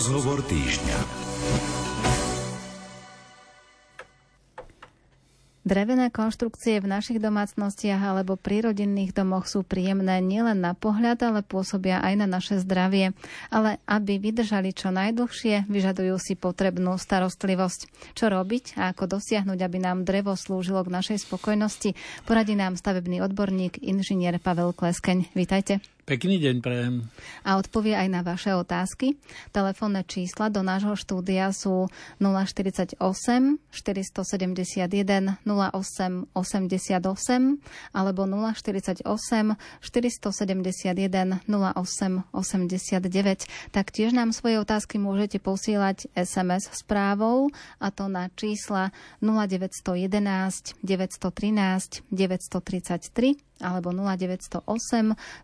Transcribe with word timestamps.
Rozhovor 0.00 0.40
týždňa. 0.48 0.96
Drevené 5.60 6.08
konštrukcie 6.08 6.80
v 6.80 6.88
našich 6.88 7.20
domácnostiach 7.20 8.00
alebo 8.00 8.40
pri 8.40 8.72
rodinných 8.72 9.12
domoch 9.12 9.44
sú 9.44 9.60
príjemné 9.60 10.24
nielen 10.24 10.64
na 10.64 10.72
pohľad, 10.72 11.20
ale 11.20 11.44
pôsobia 11.44 12.00
aj 12.00 12.16
na 12.16 12.24
naše 12.24 12.56
zdravie. 12.64 13.12
Ale 13.52 13.76
aby 13.84 14.16
vydržali 14.16 14.72
čo 14.72 14.88
najdlhšie, 14.88 15.68
vyžadujú 15.68 16.16
si 16.16 16.32
potrebnú 16.32 16.96
starostlivosť. 16.96 17.92
Čo 18.16 18.32
robiť 18.32 18.80
a 18.80 18.96
ako 18.96 19.20
dosiahnuť, 19.20 19.58
aby 19.60 19.84
nám 19.84 20.08
drevo 20.08 20.32
slúžilo 20.32 20.80
k 20.80 20.96
našej 20.96 21.28
spokojnosti, 21.28 21.92
poradí 22.24 22.56
nám 22.56 22.80
stavebný 22.80 23.20
odborník 23.20 23.76
inžinier 23.84 24.40
Pavel 24.40 24.72
Kleskeň. 24.72 25.28
Vítajte. 25.36 25.99
Pekný 26.10 26.42
deň 26.42 26.58
prejem. 26.58 27.06
A 27.46 27.54
odpovie 27.54 27.94
aj 27.94 28.10
na 28.10 28.26
vaše 28.26 28.50
otázky. 28.50 29.14
Telefónne 29.54 30.02
čísla 30.02 30.50
do 30.50 30.58
nášho 30.58 30.98
štúdia 30.98 31.54
sú 31.54 31.86
048 32.18 32.98
471 32.98 35.38
08 35.46 36.34
88 36.34 36.98
alebo 37.94 38.26
048 38.26 39.06
471 39.06 41.46
08 41.46 41.46
89. 41.46 43.70
Taktiež 43.70 44.10
nám 44.10 44.34
svoje 44.34 44.58
otázky 44.58 44.98
môžete 44.98 45.38
posielať 45.38 46.10
SMS 46.18 46.74
správou 46.74 47.54
a 47.78 47.94
to 47.94 48.10
na 48.10 48.26
čísla 48.34 48.90
0911 49.22 50.74
913 50.82 52.02
933 52.10 53.49
alebo 53.60 53.92
0908 53.92 54.64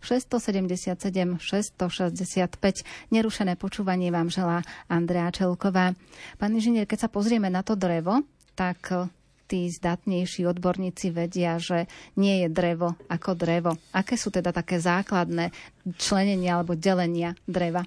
677 0.02 1.38
665. 1.38 3.12
Nerušené 3.12 3.54
počúvanie 3.60 4.08
vám 4.10 4.32
želá 4.32 4.64
Andrea 4.90 5.30
Čelková. 5.30 5.92
Pán 6.40 6.52
inžinier, 6.56 6.88
keď 6.88 7.06
sa 7.06 7.12
pozrieme 7.12 7.52
na 7.52 7.60
to 7.62 7.76
drevo, 7.76 8.24
tak 8.56 8.80
eh, 8.90 9.06
tí 9.46 9.70
zdatnejší 9.70 10.42
odborníci 10.48 11.14
vedia, 11.14 11.60
že 11.62 11.86
nie 12.18 12.42
je 12.42 12.48
drevo 12.50 12.98
ako 13.06 13.38
drevo. 13.38 13.70
Aké 13.94 14.18
sú 14.18 14.34
teda 14.34 14.50
také 14.50 14.82
základné 14.82 15.54
členenia 15.94 16.58
alebo 16.58 16.74
delenia 16.74 17.38
dreva? 17.46 17.86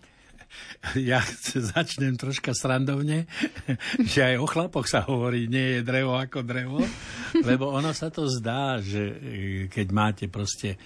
ja 1.10 1.22
začnem 1.54 2.18
troška 2.18 2.56
srandovne, 2.56 3.26
že 4.12 4.34
aj 4.34 4.36
o 4.42 4.48
chlapoch 4.50 4.88
sa 4.90 5.06
hovorí, 5.06 5.48
nie 5.48 5.80
je 5.80 5.82
drevo 5.86 6.18
ako 6.18 6.40
drevo, 6.42 6.82
lebo 7.50 7.72
ono 7.72 7.94
sa 7.94 8.10
to 8.10 8.26
zdá, 8.28 8.82
že 8.82 9.02
e, 9.02 9.16
keď 9.70 9.88
máte 9.94 10.26
proste 10.28 10.76
e, 10.76 10.78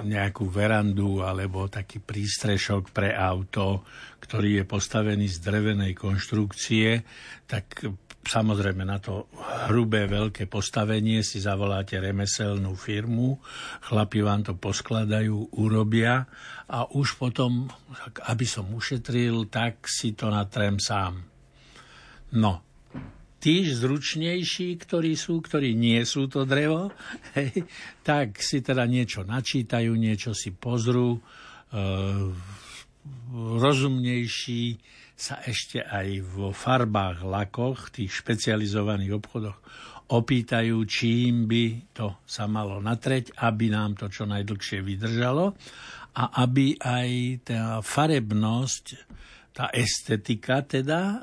nejakú 0.00 0.48
verandu 0.48 1.20
alebo 1.20 1.68
taký 1.68 2.00
prístrešok 2.00 2.94
pre 2.94 3.12
auto, 3.12 3.84
ktorý 4.20 4.62
je 4.62 4.64
postavený 4.64 5.28
z 5.28 5.38
drevenej 5.44 5.92
konštrukcie, 5.96 7.04
tak 7.44 7.84
Samozrejme 8.20 8.84
na 8.84 9.00
to 9.00 9.32
hrubé 9.72 10.04
veľké 10.04 10.44
postavenie 10.44 11.24
si 11.24 11.40
zavoláte 11.40 11.96
remeselnú 11.96 12.76
firmu, 12.76 13.40
chlapi 13.88 14.20
vám 14.20 14.44
to 14.44 14.52
poskladajú, 14.60 15.56
urobia 15.56 16.28
a 16.68 16.84
už 16.84 17.16
potom, 17.16 17.72
aby 18.28 18.44
som 18.44 18.68
ušetril, 18.76 19.48
tak 19.48 19.88
si 19.88 20.12
to 20.12 20.28
natrem 20.28 20.76
sám. 20.76 21.16
No, 22.36 22.60
tí 23.40 23.64
zručnejší, 23.64 24.76
ktorí 24.76 25.16
sú, 25.16 25.40
ktorí 25.40 25.72
nie 25.72 26.04
sú 26.04 26.28
to 26.28 26.44
drevo, 26.44 26.92
hej, 27.40 27.64
tak 28.04 28.36
si 28.44 28.60
teda 28.60 28.84
niečo 28.84 29.24
načítajú, 29.24 29.96
niečo 29.96 30.36
si 30.36 30.52
pozrú, 30.52 31.16
e, 31.16 31.20
rozumnejší 33.32 34.64
sa 35.20 35.44
ešte 35.44 35.84
aj 35.84 36.24
vo 36.32 36.48
farbách, 36.56 37.20
lakoch, 37.28 37.92
tých 37.92 38.24
špecializovaných 38.24 39.12
obchodoch 39.20 39.58
opýtajú, 40.10 40.82
čím 40.90 41.46
by 41.46 41.94
to 41.94 42.18
sa 42.26 42.50
malo 42.50 42.82
natreť, 42.82 43.38
aby 43.46 43.70
nám 43.70 43.94
to 43.94 44.10
čo 44.10 44.26
najdlhšie 44.26 44.82
vydržalo 44.82 45.54
a 46.18 46.24
aby 46.42 46.74
aj 46.82 47.10
tá 47.46 47.78
farebnosť, 47.78 48.84
tá 49.54 49.70
estetika 49.70 50.66
teda 50.66 50.98
e, 50.98 51.16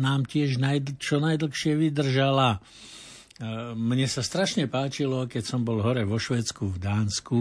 nám 0.00 0.24
tiež 0.24 0.56
najdl- 0.56 0.96
čo 0.96 1.20
najdlhšie 1.20 1.76
vydržala. 1.76 2.56
E, 2.56 2.58
mne 3.76 4.08
sa 4.08 4.24
strašne 4.24 4.72
páčilo, 4.72 5.28
keď 5.28 5.44
som 5.44 5.60
bol 5.60 5.84
hore 5.84 6.08
vo 6.08 6.16
Švedsku, 6.16 6.64
v 6.64 6.78
Dánsku. 6.80 7.38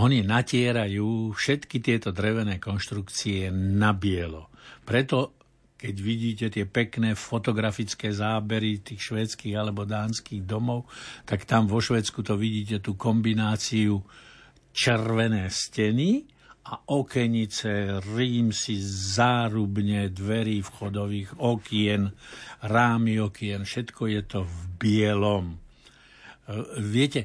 Oni 0.00 0.24
natierajú 0.24 1.36
všetky 1.36 1.84
tieto 1.84 2.08
drevené 2.08 2.56
konštrukcie 2.56 3.52
na 3.52 3.92
bielo. 3.92 4.48
Preto 4.84 5.40
keď 5.80 5.96
vidíte 5.96 6.46
tie 6.52 6.68
pekné 6.68 7.16
fotografické 7.16 8.12
zábery 8.12 8.84
tých 8.84 9.00
švedských 9.00 9.56
alebo 9.56 9.88
dánskych 9.88 10.44
domov, 10.44 10.84
tak 11.24 11.48
tam 11.48 11.64
vo 11.64 11.80
Švedsku 11.80 12.20
to 12.20 12.36
vidíte 12.36 12.84
tú 12.84 13.00
kombináciu 13.00 13.96
červené 14.76 15.48
steny 15.48 16.28
a 16.68 16.84
okenice, 16.84 17.96
rímsy, 18.12 18.76
zárubne, 19.16 20.12
dverí 20.12 20.60
vchodových 20.60 21.40
okien, 21.40 22.12
rámy 22.60 23.16
okien, 23.16 23.64
všetko 23.64 24.02
je 24.04 24.22
to 24.28 24.40
v 24.44 24.56
bielom. 24.76 25.56
Viete, 26.76 27.24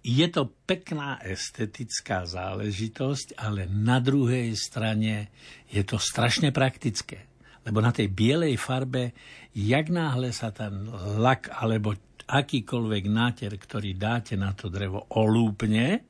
je 0.00 0.26
to 0.32 0.48
pekná 0.64 1.20
estetická 1.20 2.24
záležitosť, 2.24 3.36
ale 3.36 3.68
na 3.68 4.00
druhej 4.00 4.56
strane 4.56 5.28
je 5.68 5.84
to 5.84 6.00
strašne 6.00 6.48
praktické. 6.56 7.28
Lebo 7.68 7.84
na 7.84 7.92
tej 7.92 8.08
bielej 8.08 8.56
farbe, 8.56 9.12
jak 9.52 9.92
náhle 9.92 10.32
sa 10.32 10.48
ten 10.48 10.88
lak 11.20 11.52
alebo 11.52 11.92
akýkoľvek 12.24 13.04
náter, 13.10 13.52
ktorý 13.52 13.98
dáte 13.98 14.38
na 14.40 14.56
to 14.56 14.72
drevo, 14.72 15.04
olúpne, 15.12 16.00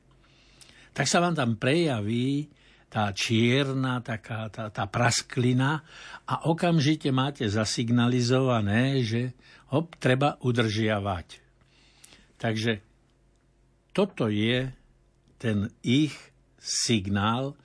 tak 0.95 1.09
sa 1.09 1.19
vám 1.19 1.35
tam 1.35 1.59
prejaví 1.59 2.47
tá 2.91 3.11
čierna, 3.15 4.03
taká, 4.03 4.51
tá, 4.51 4.67
tá 4.67 4.83
prasklina 4.83 5.79
a 6.27 6.47
okamžite 6.51 7.07
máte 7.11 7.47
zasignalizované, 7.47 8.99
že 9.03 9.31
hop, 9.71 9.95
treba 9.95 10.35
udržiavať. 10.43 11.39
Takže 12.35 12.90
toto 13.91 14.31
je 14.31 14.71
ten 15.35 15.71
ich 15.83 16.15
signál, 16.61 17.57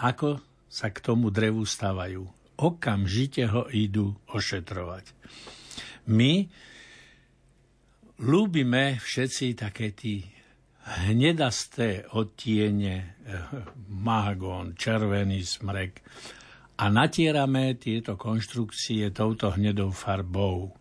ako 0.00 0.42
sa 0.66 0.88
k 0.90 0.98
tomu 1.04 1.28
drevu 1.28 1.62
stávajú. 1.62 2.26
Okamžite 2.58 3.46
ho 3.48 3.68
idú 3.70 4.16
ošetrovať. 4.30 5.12
My 6.10 6.50
ľúbime 8.22 8.98
všetci 8.98 9.46
také 9.54 9.94
tí 9.94 10.26
hnedasté 10.82 12.10
odtiene, 12.18 13.14
eh, 13.22 13.38
mahagón, 13.86 14.74
červený 14.74 15.46
smrek 15.46 16.02
a 16.82 16.90
natierame 16.90 17.78
tieto 17.78 18.18
konštrukcie 18.18 19.14
touto 19.14 19.54
hnedou 19.54 19.94
farbou. 19.94 20.74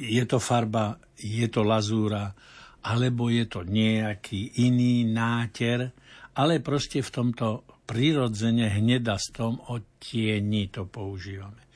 Je 0.00 0.24
to 0.26 0.42
farba, 0.42 0.98
je 1.14 1.46
to 1.46 1.62
lazúra, 1.62 2.34
alebo 2.80 3.28
je 3.28 3.44
to 3.44 3.66
nejaký 3.66 4.64
iný 4.64 5.04
náter, 5.04 5.92
ale 6.36 6.64
proste 6.64 7.04
v 7.04 7.10
tomto 7.10 7.48
prirodzene 7.84 8.70
hnedastom 8.70 9.60
odtieni 9.74 10.70
to 10.70 10.86
používame. 10.86 11.66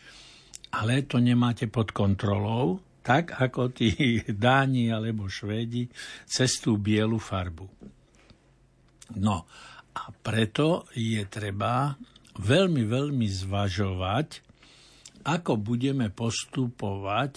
Ale 0.75 1.07
to 1.07 1.19
nemáte 1.19 1.67
pod 1.71 1.91
kontrolou, 1.91 2.79
tak 3.05 3.35
ako 3.37 3.75
tí 3.75 3.93
Dáni 4.45 4.89
alebo 4.95 5.29
Švédi 5.29 5.91
cez 6.25 6.63
tú 6.63 6.81
bielu 6.81 7.21
farbu. 7.21 7.67
No 9.21 9.45
a 9.95 10.03
preto 10.11 10.89
je 10.97 11.23
treba 11.29 11.95
veľmi, 12.41 12.83
veľmi 12.83 13.27
zvažovať, 13.29 14.29
ako 15.29 15.53
budeme 15.61 16.09
postupovať 16.11 17.33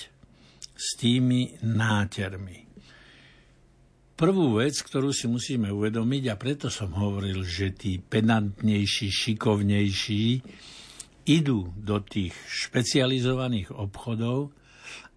s 0.77 0.87
tými 0.97 1.61
nátermi. 1.65 2.66
Prvú 4.17 4.57
vec, 4.57 4.73
ktorú 4.81 5.13
si 5.13 5.29
musíme 5.29 5.69
uvedomiť, 5.69 6.23
a 6.33 6.35
preto 6.41 6.73
som 6.73 6.89
hovoril, 6.89 7.45
že 7.45 7.69
tí 7.69 8.01
pedantnejší, 8.01 9.13
šikovnejší 9.13 10.41
idú 11.29 11.69
do 11.77 12.01
tých 12.01 12.33
špecializovaných 12.49 13.77
obchodov 13.77 14.49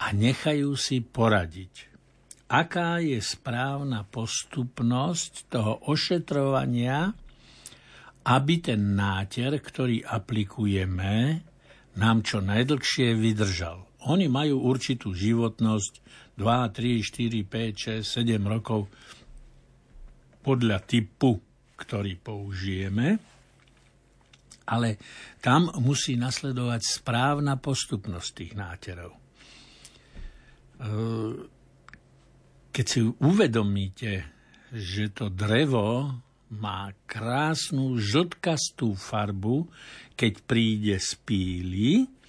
a 0.04 0.12
nechajú 0.12 0.76
si 0.76 1.00
poradiť, 1.00 1.88
aká 2.52 3.00
je 3.00 3.16
správna 3.24 4.04
postupnosť 4.04 5.48
toho 5.48 5.80
ošetrovania, 5.88 7.16
aby 8.28 8.54
ten 8.60 9.00
náter, 9.00 9.64
ktorý 9.64 10.04
aplikujeme, 10.04 11.40
nám 11.96 12.20
čo 12.20 12.44
najdlhšie 12.44 13.16
vydržal. 13.16 13.80
Oni 14.12 14.28
majú 14.28 14.60
určitú 14.60 15.16
životnosť, 15.16 16.04
2, 16.40 16.72
3, 16.72 17.04
4, 17.04 17.44
5, 17.44 18.00
6, 18.00 18.24
7 18.24 18.40
rokov 18.48 18.88
podľa 20.40 20.80
typu, 20.88 21.36
ktorý 21.76 22.16
použijeme. 22.16 23.20
Ale 24.70 24.96
tam 25.44 25.68
musí 25.84 26.16
nasledovať 26.16 26.80
správna 26.80 27.60
postupnosť 27.60 28.28
tých 28.32 28.52
náterov. 28.56 29.12
E, 29.12 29.20
keď 32.70 32.84
si 32.86 33.00
uvedomíte, 33.04 34.12
že 34.70 35.10
to 35.10 35.28
drevo 35.28 36.14
má 36.54 36.90
krásnu 37.06 37.98
žltkastú 37.98 38.94
farbu, 38.94 39.66
keď 40.14 40.32
príde 40.46 40.96
z 40.98 41.10
píly 41.22 42.19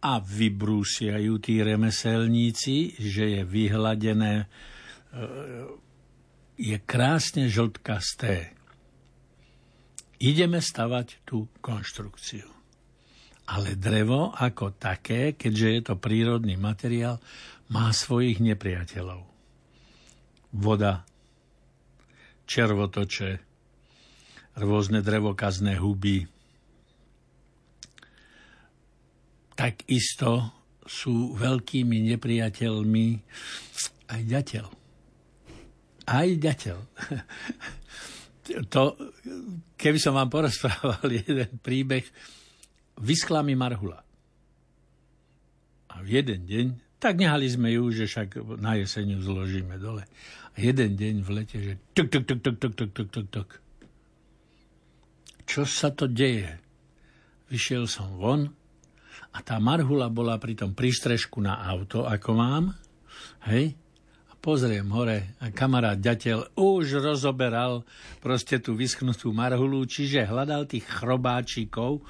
a 0.00 0.20
vybrúsiajú 0.20 1.36
tí 1.44 1.60
remeselníci, 1.60 2.96
že 2.96 3.24
je 3.36 3.42
vyhladené, 3.44 4.44
e, 4.44 4.46
je 6.56 6.76
krásne 6.84 7.48
žltkasté 7.52 8.60
ideme 10.20 10.60
stavať 10.60 11.24
tú 11.24 11.48
konštrukciu. 11.64 12.46
Ale 13.50 13.74
drevo 13.74 14.30
ako 14.30 14.78
také, 14.78 15.34
keďže 15.34 15.68
je 15.74 15.80
to 15.82 15.94
prírodný 15.98 16.54
materiál, 16.54 17.18
má 17.72 17.90
svojich 17.90 18.38
nepriateľov. 18.38 19.26
Voda, 20.54 21.02
červotoče, 22.46 23.42
rôzne 24.60 25.02
drevokazné 25.02 25.82
huby. 25.82 26.30
Takisto 29.60 30.56
sú 30.88 31.36
veľkými 31.36 32.08
nepriateľmi 32.16 33.06
aj 34.08 34.20
ďateľ. 34.24 34.64
Aj 36.08 36.28
ďateľ. 36.32 36.78
to, 38.72 38.82
keby 39.76 39.98
som 40.00 40.16
vám 40.16 40.32
porozprával 40.32 41.04
jeden 41.28 41.60
príbeh, 41.60 42.08
vyskla 43.04 43.44
mi 43.44 43.52
marhula. 43.52 44.00
A 45.92 46.00
v 46.00 46.24
jeden 46.24 46.48
deň, 46.48 46.66
tak 46.96 47.20
nehali 47.20 47.44
sme 47.44 47.76
ju, 47.76 47.92
že 47.92 48.08
však 48.08 48.40
na 48.64 48.80
jeseniu 48.80 49.20
zložíme 49.20 49.76
dole. 49.76 50.08
A 50.52 50.56
jeden 50.56 50.96
deň 50.96 51.14
v 51.20 51.28
lete, 51.36 51.56
že 51.60 51.72
tuk, 51.92 52.08
tuk, 52.08 52.24
tuk, 52.24 52.40
tuk, 52.40 52.56
tuk, 52.56 52.72
tuk, 52.72 52.90
tuk, 52.96 53.08
tuk, 53.12 53.26
tuk. 53.28 53.50
Čo 55.44 55.68
sa 55.68 55.92
to 55.92 56.08
deje? 56.08 56.48
Vyšiel 57.52 57.84
som 57.84 58.16
von 58.16 58.59
a 59.30 59.38
tá 59.46 59.62
marhula 59.62 60.10
bola 60.10 60.36
pri 60.42 60.58
tom 60.58 60.74
prístrežku 60.74 61.38
na 61.38 61.62
auto, 61.62 62.02
ako 62.02 62.30
mám, 62.34 62.64
hej, 63.46 63.78
pozriem 64.40 64.88
hore 64.90 65.36
a 65.38 65.52
kamarát 65.52 66.00
ďateľ 66.00 66.56
už 66.56 67.04
rozoberal 67.04 67.84
proste 68.24 68.56
tú 68.58 68.72
vyschnutú 68.72 69.30
marhulu, 69.36 69.84
čiže 69.84 70.24
hľadal 70.24 70.64
tých 70.64 70.88
chrobáčikov, 70.88 72.00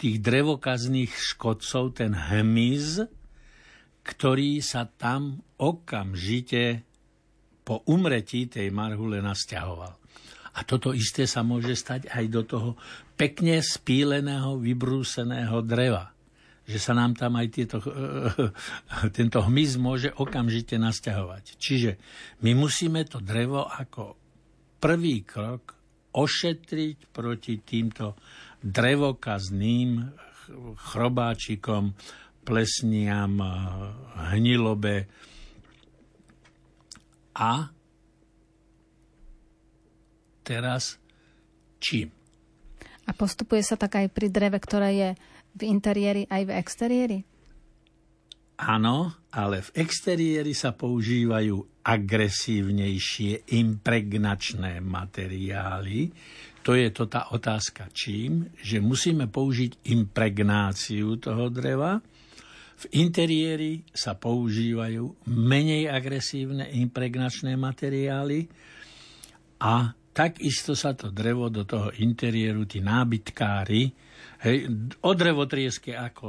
tých 0.00 0.18
drevokazných 0.24 1.12
škodcov, 1.12 1.94
ten 1.94 2.16
hmyz, 2.16 3.04
ktorý 4.02 4.64
sa 4.64 4.88
tam 4.88 5.44
okamžite 5.60 6.82
po 7.62 7.84
umretí 7.88 8.48
tej 8.48 8.72
marhule 8.72 9.20
nasťahoval. 9.20 9.94
A 10.54 10.60
toto 10.62 10.94
isté 10.96 11.28
sa 11.28 11.44
môže 11.44 11.74
stať 11.76 12.08
aj 12.10 12.24
do 12.30 12.42
toho 12.46 12.70
pekne 13.14 13.60
spíleného, 13.60 14.56
vybrúseného 14.56 15.60
dreva 15.64 16.13
že 16.64 16.78
sa 16.80 16.96
nám 16.96 17.12
tam 17.12 17.36
aj 17.36 17.46
tieto, 17.52 17.76
tento 19.18 19.38
hmyz 19.44 19.76
môže 19.76 20.08
okamžite 20.16 20.80
nasťahovať. 20.80 21.60
Čiže 21.60 21.90
my 22.40 22.56
musíme 22.56 23.04
to 23.04 23.20
drevo 23.20 23.68
ako 23.68 24.16
prvý 24.80 25.24
krok 25.24 25.76
ošetriť 26.14 27.12
proti 27.12 27.60
týmto 27.60 28.16
drevokazným 28.64 29.90
chrobáčikom, 30.76 31.92
plesniam, 32.44 33.40
hnilobe 34.32 35.08
a 37.34 37.72
teraz 40.44 41.00
čím? 41.80 42.12
A 43.04 43.12
postupuje 43.12 43.60
sa 43.64 43.76
tak 43.76 44.00
aj 44.00 44.12
pri 44.12 44.28
dreve, 44.32 44.56
ktoré 44.60 44.90
je 44.96 45.10
v 45.54 45.62
interiéri 45.70 46.26
aj 46.26 46.42
v 46.46 46.50
exteriéri? 46.54 47.18
Áno, 48.54 49.26
ale 49.34 49.66
v 49.66 49.70
exteriéri 49.82 50.54
sa 50.54 50.70
používajú 50.70 51.82
agresívnejšie 51.82 53.50
impregnačné 53.50 54.78
materiály. 54.78 56.14
To 56.62 56.78
je 56.78 56.88
to 56.94 57.10
tá 57.10 57.34
otázka 57.34 57.90
čím, 57.90 58.54
že 58.62 58.78
musíme 58.78 59.26
použiť 59.26 59.90
impregnáciu 59.90 61.18
toho 61.18 61.50
dreva. 61.50 61.98
V 62.74 62.84
interiéri 62.94 63.82
sa 63.90 64.14
používajú 64.14 65.28
menej 65.28 65.90
agresívne 65.90 66.70
impregnačné 66.78 67.58
materiály 67.58 68.46
a 69.60 69.92
takisto 70.14 70.78
sa 70.78 70.94
to 70.94 71.10
drevo 71.10 71.50
do 71.50 71.66
toho 71.66 71.90
interiéru, 71.98 72.64
tí 72.64 72.78
nábytkári, 72.78 74.14
Hej, 74.44 74.68
o 75.00 75.10
drevotrieske 75.16 75.96
ako 75.96 76.26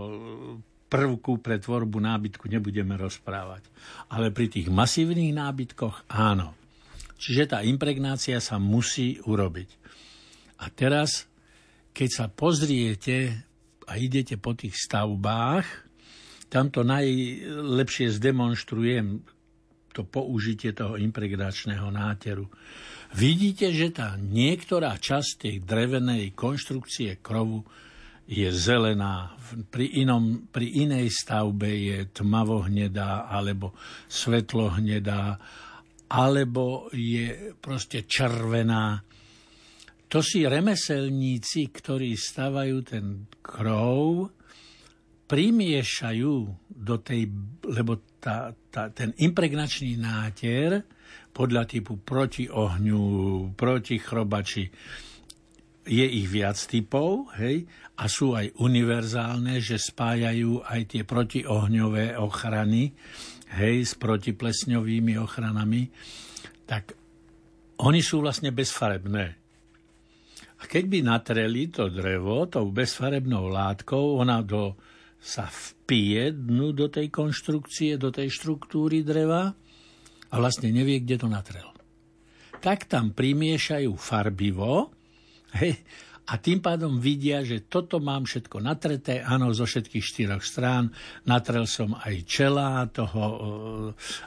prvku 0.88 1.44
pre 1.44 1.60
tvorbu 1.60 2.00
nábytku 2.00 2.48
nebudeme 2.48 2.96
rozprávať. 2.96 3.68
Ale 4.08 4.32
pri 4.32 4.48
tých 4.48 4.72
masívnych 4.72 5.36
nábytkoch 5.36 6.08
áno. 6.08 6.56
Čiže 7.20 7.44
tá 7.52 7.60
impregnácia 7.68 8.40
sa 8.40 8.56
musí 8.56 9.20
urobiť. 9.20 9.70
A 10.64 10.72
teraz, 10.72 11.28
keď 11.92 12.10
sa 12.12 12.26
pozriete 12.32 13.36
a 13.84 14.00
idete 14.00 14.40
po 14.40 14.56
tých 14.56 14.80
stavbách, 14.80 15.68
tam 16.48 16.72
to 16.72 16.88
najlepšie 16.88 18.16
zdemonstrujem 18.16 19.28
to 19.92 20.08
použitie 20.08 20.72
toho 20.72 20.96
impregnačného 20.96 21.92
náteru. 21.92 22.48
Vidíte, 23.14 23.70
že 23.70 23.94
tá 23.94 24.18
niektorá 24.18 24.98
časť 24.98 25.32
tej 25.38 25.56
drevenej 25.62 26.34
konštrukcie 26.34 27.22
krovu 27.22 27.62
je 28.26 28.50
zelená, 28.50 29.38
pri, 29.70 30.02
inom, 30.02 30.50
pri 30.50 30.82
inej 30.82 31.14
stavbe 31.14 31.70
je 31.70 31.98
tmavohnedá 32.10 33.30
alebo 33.30 33.78
svetlohnedá, 34.10 35.38
alebo 36.10 36.90
je 36.90 37.54
proste 37.62 38.10
červená. 38.10 38.98
To 40.10 40.20
si 40.26 40.46
remeselníci, 40.46 41.70
ktorí 41.70 42.18
stavajú 42.18 42.78
ten 42.82 43.30
krov, 43.42 44.34
primiešajú 45.26 46.34
do 46.70 46.96
tej, 47.02 47.30
lebo 47.66 48.18
tá, 48.22 48.54
tá, 48.70 48.94
ten 48.94 49.14
impregnačný 49.18 49.98
náter 49.98 50.86
podľa 51.36 51.68
typu 51.68 52.00
proti 52.00 52.48
ohňu, 52.48 53.04
proti 53.60 54.00
chrobači, 54.00 54.72
je 55.86 56.06
ich 56.08 56.32
viac 56.32 56.58
typov, 56.58 57.30
hej, 57.38 57.68
a 58.00 58.10
sú 58.10 58.34
aj 58.34 58.56
univerzálne, 58.58 59.60
že 59.60 59.78
spájajú 59.78 60.64
aj 60.64 60.82
tie 60.96 61.04
protiohňové 61.04 62.16
ochrany, 62.18 62.96
hej, 63.60 63.76
s 63.84 63.94
protiplesňovými 64.00 65.20
ochranami, 65.20 65.92
tak 66.66 66.98
oni 67.84 68.02
sú 68.02 68.24
vlastne 68.24 68.50
bezfarebné. 68.50 69.26
A 70.56 70.64
keď 70.66 70.84
by 70.88 71.00
natreli 71.04 71.68
to 71.70 71.92
drevo 71.92 72.48
tou 72.48 72.72
bezfarebnou 72.72 73.52
látkou, 73.52 74.18
ona 74.18 74.42
do, 74.42 74.74
sa 75.20 75.46
vpije 75.46 76.34
dnu 76.34 76.74
do 76.74 76.88
tej 76.90 77.12
konštrukcie, 77.12 78.00
do 78.00 78.10
tej 78.10 78.32
štruktúry 78.34 79.06
dreva 79.06 79.54
a 80.36 80.44
vlastne 80.44 80.68
nevie, 80.76 81.00
kde 81.00 81.16
to 81.24 81.32
natrel. 81.32 81.72
Tak 82.60 82.92
tam 82.92 83.16
primiešajú 83.16 83.96
farbivo, 83.96 84.92
Hej? 85.56 85.80
A 86.26 86.42
tým 86.42 86.58
pádom 86.58 86.98
vidia, 86.98 87.46
že 87.46 87.70
toto 87.70 88.02
mám 88.02 88.26
všetko 88.26 88.58
natreté, 88.58 89.22
áno, 89.22 89.54
zo 89.54 89.70
všetkých 89.70 90.02
štyroch 90.02 90.42
strán. 90.42 90.90
Natrel 91.30 91.70
som 91.70 91.94
aj 91.94 92.16
čela 92.26 92.90
toho 92.90 93.22
e, 93.22 93.38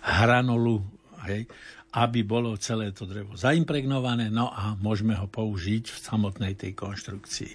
hranolu, 0.06 0.78
hej, 1.26 1.50
aby 1.98 2.22
bolo 2.22 2.54
celé 2.54 2.94
to 2.94 3.02
drevo 3.02 3.34
zaimpregnované, 3.34 4.30
no 4.30 4.46
a 4.46 4.78
môžeme 4.78 5.18
ho 5.18 5.26
použiť 5.26 5.90
v 5.90 5.98
samotnej 5.98 6.54
tej 6.54 6.78
konštrukcii. 6.78 7.52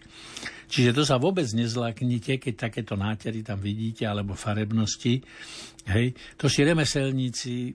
Čiže 0.67 0.91
to 0.91 1.07
sa 1.07 1.15
vôbec 1.15 1.47
nezlaknite, 1.55 2.35
keď 2.35 2.67
takéto 2.67 2.99
nátery 2.99 3.47
tam 3.47 3.63
vidíte, 3.63 4.03
alebo 4.03 4.35
farebnosti. 4.35 5.23
Hej. 5.87 6.19
To 6.35 6.51
si 6.51 6.67
remeselníci, 6.67 7.71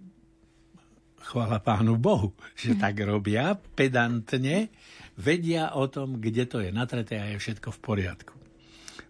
chvála 1.22 1.58
pánu 1.60 1.98
Bohu, 1.98 2.34
že 2.54 2.78
tak 2.78 3.02
robia 3.02 3.54
pedantne, 3.54 4.70
vedia 5.18 5.74
o 5.74 5.90
tom, 5.90 6.22
kde 6.22 6.44
to 6.46 6.58
je 6.62 6.70
natreté 6.70 7.18
a 7.18 7.30
je 7.34 7.42
všetko 7.42 7.74
v 7.74 7.82
poriadku. 7.82 8.34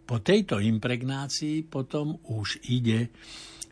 Po 0.09 0.25
tejto 0.25 0.57
impregnácii 0.57 1.69
potom 1.69 2.17
už 2.25 2.65
ide 2.65 3.13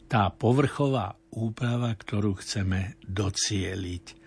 tá 0.07 0.29
povrchová 0.29 1.17
úprava, 1.33 1.97
ktorú 1.97 2.39
chceme 2.39 3.01
docieliť. 3.09 4.26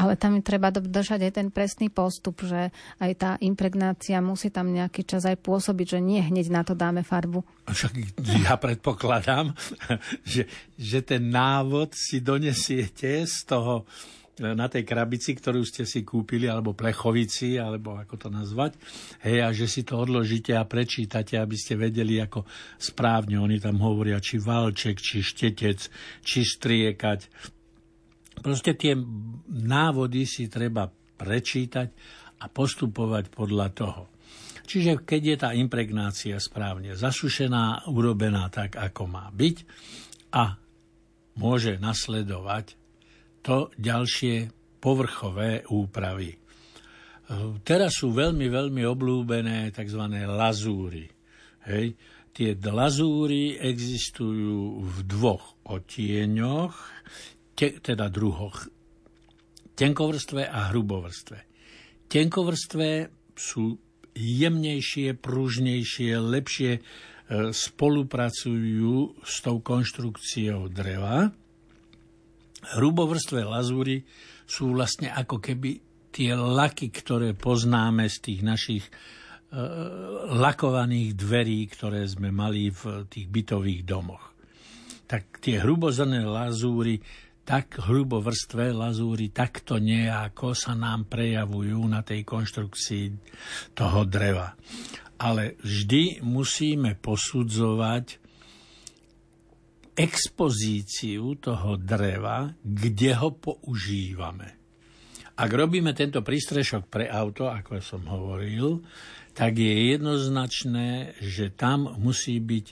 Ale 0.00 0.16
tam 0.16 0.40
je 0.40 0.42
treba 0.42 0.72
dodržať 0.72 1.28
aj 1.28 1.32
ten 1.36 1.48
presný 1.52 1.92
postup, 1.92 2.40
že 2.40 2.72
aj 2.96 3.12
tá 3.20 3.30
impregnácia 3.44 4.16
musí 4.24 4.48
tam 4.48 4.72
nejaký 4.72 5.04
čas 5.04 5.28
aj 5.28 5.36
pôsobiť, 5.44 5.86
že 5.96 6.00
nie 6.00 6.24
hneď 6.24 6.46
na 6.48 6.64
to 6.64 6.72
dáme 6.72 7.04
farbu. 7.04 7.44
Však 7.68 7.92
ja 8.40 8.56
predpokladám, 8.56 9.52
že, 10.24 10.48
že 10.80 10.98
ten 11.04 11.28
návod 11.28 11.92
si 11.92 12.24
donesiete 12.24 13.28
z 13.28 13.36
toho 13.44 13.84
na 14.40 14.72
tej 14.72 14.88
krabici, 14.88 15.36
ktorú 15.36 15.60
ste 15.68 15.84
si 15.84 16.00
kúpili, 16.00 16.48
alebo 16.48 16.72
plechovici, 16.72 17.60
alebo 17.60 18.00
ako 18.00 18.16
to 18.16 18.28
nazvať, 18.32 18.80
hej, 19.20 19.44
a 19.44 19.52
že 19.52 19.68
si 19.68 19.84
to 19.84 20.00
odložíte 20.00 20.56
a 20.56 20.64
prečítate, 20.64 21.36
aby 21.36 21.56
ste 21.60 21.76
vedeli, 21.76 22.16
ako 22.16 22.48
správne 22.80 23.36
oni 23.36 23.60
tam 23.60 23.76
hovoria, 23.84 24.16
či 24.16 24.40
valček, 24.40 24.96
či 24.96 25.20
štetec, 25.20 25.78
či 26.24 26.40
striekať. 26.40 27.52
Proste 28.40 28.72
tie 28.76 28.96
návody 29.48 30.24
si 30.24 30.48
treba 30.48 30.88
prečítať 30.90 31.88
a 32.40 32.48
postupovať 32.48 33.28
podľa 33.28 33.68
toho. 33.76 34.02
Čiže 34.64 35.02
keď 35.02 35.22
je 35.22 35.36
tá 35.36 35.50
impregnácia 35.52 36.38
správne 36.38 36.94
zasušená, 36.94 37.90
urobená 37.90 38.48
tak, 38.48 38.78
ako 38.78 39.02
má 39.10 39.26
byť 39.34 39.56
a 40.32 40.56
môže 41.36 41.76
nasledovať 41.82 42.78
to 43.42 43.68
ďalšie 43.76 44.48
povrchové 44.80 45.66
úpravy. 45.68 46.38
Teraz 47.66 48.00
sú 48.00 48.10
veľmi, 48.10 48.46
veľmi 48.50 48.82
oblúbené 48.86 49.70
tzv. 49.70 50.02
lazúry. 50.26 51.06
Hej. 51.66 51.94
Tie 52.30 52.54
lazúry 52.62 53.58
existujú 53.58 54.86
v 54.86 54.96
dvoch 55.02 55.58
otieňoch, 55.66 56.74
te, 57.60 57.76
teda 57.84 58.08
druhoch. 58.08 58.64
Tenkovrstve 59.76 60.48
a 60.48 60.72
hrubovrstve. 60.72 61.38
Tenkovrstve 62.08 62.88
sú 63.36 63.76
jemnejšie, 64.16 65.12
pružnejšie, 65.20 66.16
lepšie 66.16 66.72
e, 66.76 66.80
spolupracujú 67.52 69.20
s 69.20 69.34
tou 69.44 69.60
konštrukciou 69.60 70.72
dreva 70.72 71.28
hrubovrstvé 72.76 73.42
lazúry 73.44 74.04
sú 74.44 74.76
vlastne 74.76 75.08
ako 75.08 75.40
keby 75.40 75.80
tie 76.10 76.34
laky, 76.34 76.90
ktoré 76.90 77.32
poznáme 77.38 78.10
z 78.10 78.16
tých 78.18 78.40
našich 78.42 78.84
e, 78.84 78.92
lakovaných 80.34 81.14
dverí, 81.14 81.60
ktoré 81.70 82.02
sme 82.04 82.34
mali 82.34 82.68
v 82.74 83.06
tých 83.06 83.30
bytových 83.30 83.82
domoch. 83.86 84.34
Tak 85.06 85.42
tie 85.42 85.62
hrubozrné 85.62 86.22
lazúry, 86.26 86.98
tak 87.50 87.82
hrubovrstvé 87.82 88.70
lazúry, 88.70 89.34
takto 89.34 89.82
nejako 89.82 90.54
sa 90.54 90.78
nám 90.78 91.10
prejavujú 91.10 91.82
na 91.90 91.98
tej 92.06 92.22
konštrukcii 92.22 93.10
toho 93.74 94.06
dreva. 94.06 94.54
Ale 95.18 95.58
vždy 95.58 96.22
musíme 96.22 96.94
posudzovať 96.94 98.22
expozíciu 99.98 101.42
toho 101.42 101.74
dreva, 101.74 102.54
kde 102.62 103.18
ho 103.18 103.34
používame. 103.34 104.54
Ak 105.34 105.50
robíme 105.50 105.90
tento 105.90 106.22
prístrešok 106.22 106.86
pre 106.86 107.10
auto, 107.10 107.50
ako 107.50 107.82
som 107.82 108.06
hovoril, 108.06 108.78
tak 109.34 109.56
je 109.56 109.96
jednoznačné, 109.96 111.16
že 111.22 111.54
tam 111.54 111.96
musí 111.96 112.42
byť 112.42 112.66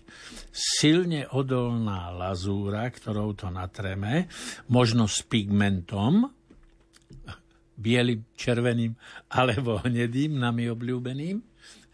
silne 0.50 1.24
odolná 1.30 2.10
lazúra, 2.10 2.84
ktorou 2.90 3.32
to 3.38 3.48
natreme, 3.48 4.26
možno 4.68 5.06
s 5.06 5.22
pigmentom, 5.22 6.28
bielým, 7.78 8.26
červeným 8.34 8.98
alebo 9.30 9.78
hnedým, 9.86 10.34
nami 10.34 10.66
obľúbeným, 10.66 11.38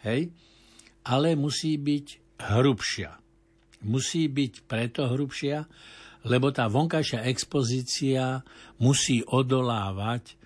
hej, 0.09 0.33
ale 1.05 1.37
musí 1.37 1.77
byť 1.77 2.07
hrubšia. 2.41 3.13
Musí 3.85 4.33
byť 4.33 4.65
preto 4.65 5.13
hrubšia, 5.13 5.69
lebo 6.25 6.49
tá 6.49 6.73
vonkajšia 6.73 7.29
expozícia 7.29 8.41
musí 8.81 9.21
odolávať 9.21 10.41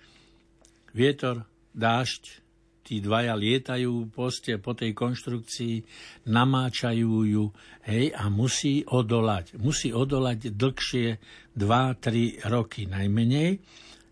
vietor, 0.91 1.47
dážď, 1.71 2.43
tí 2.89 2.97
dvaja 3.05 3.37
lietajú 3.37 4.09
poste 4.09 4.57
po 4.57 4.73
tej 4.73 4.97
konštrukcii, 4.97 5.85
namáčajú 6.25 7.13
ju, 7.29 7.45
hej, 7.85 8.09
a 8.17 8.33
musí 8.33 8.81
odolať. 8.81 9.61
Musí 9.61 9.93
odolať 9.93 10.49
dlhšie 10.49 11.21
2-3 11.53 12.49
roky 12.49 12.89
najmenej, 12.89 13.61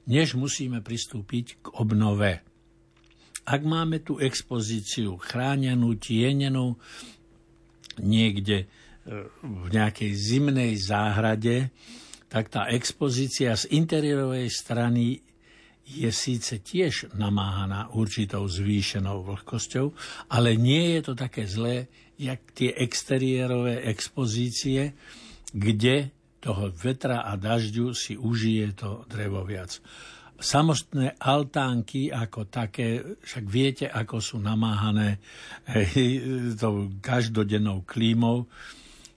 než 0.05 0.37
musíme 0.37 0.85
pristúpiť 0.85 1.65
k 1.65 1.65
obnove. 1.81 2.45
Ak 3.49 3.65
máme 3.65 4.05
tú 4.05 4.21
expozíciu 4.21 5.17
chránenú, 5.17 5.97
tienenú, 5.97 6.77
niekde 7.97 8.69
v 9.41 9.67
nejakej 9.73 10.11
zimnej 10.13 10.77
záhrade, 10.77 11.73
tak 12.27 12.51
tá 12.51 12.67
expozícia 12.67 13.55
z 13.55 13.71
interiérovej 13.71 14.51
strany 14.51 15.23
je 15.87 16.11
síce 16.11 16.59
tiež 16.59 17.15
namáhaná 17.15 17.95
určitou 17.95 18.43
zvýšenou 18.43 19.23
vlhkosťou, 19.23 19.95
ale 20.27 20.59
nie 20.59 20.99
je 20.99 21.01
to 21.07 21.13
také 21.15 21.47
zlé, 21.47 21.87
jak 22.19 22.43
tie 22.51 22.75
exteriérové 22.75 23.87
expozície, 23.87 24.91
kde 25.55 26.11
toho 26.43 26.69
vetra 26.75 27.23
a 27.23 27.39
dažďu 27.39 27.95
si 27.95 28.13
užije 28.19 28.75
to 28.75 29.07
drevo 29.07 29.47
viac. 29.47 29.79
Samostné 30.37 31.17
altánky 31.17 32.13
ako 32.13 32.45
také, 32.45 33.17
však 33.25 33.45
viete, 33.49 33.85
ako 33.89 34.21
sú 34.21 34.37
namáhané 34.37 35.17
hej, 35.65 36.21
tou 36.61 36.93
každodennou 37.01 37.81
klímou, 37.89 38.45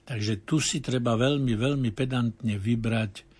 Takže 0.01 0.43
tu 0.43 0.59
si 0.59 0.83
treba 0.83 1.15
veľmi, 1.15 1.55
veľmi 1.55 1.89
pedantne 1.95 2.59
vybrať, 2.59 3.30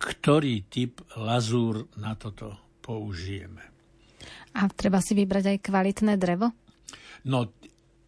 ktorý 0.00 0.64
typ 0.72 1.04
lazúr 1.20 1.84
na 2.00 2.16
toto 2.16 2.80
použijeme. 2.80 3.68
A 4.56 4.66
treba 4.72 5.04
si 5.04 5.12
vybrať 5.12 5.44
aj 5.52 5.58
kvalitné 5.60 6.16
drevo? 6.16 6.50
No, 7.28 7.52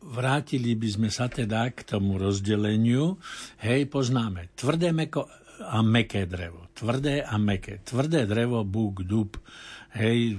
vrátili 0.00 0.74
by 0.74 0.88
sme 0.88 1.08
sa 1.12 1.28
teda 1.28 1.68
k 1.70 1.84
tomu 1.84 2.16
rozdeleniu. 2.16 3.20
Hej, 3.60 3.92
poznáme 3.92 4.56
tvrdé 4.56 4.90
meko 4.90 5.28
a 5.62 5.78
meké 5.84 6.26
drevo. 6.26 6.72
Tvrdé 6.72 7.22
a 7.22 7.38
meké. 7.38 7.84
Tvrdé 7.84 8.26
drevo, 8.26 8.66
búk, 8.66 9.06
dub, 9.06 9.38
hej, 9.94 10.34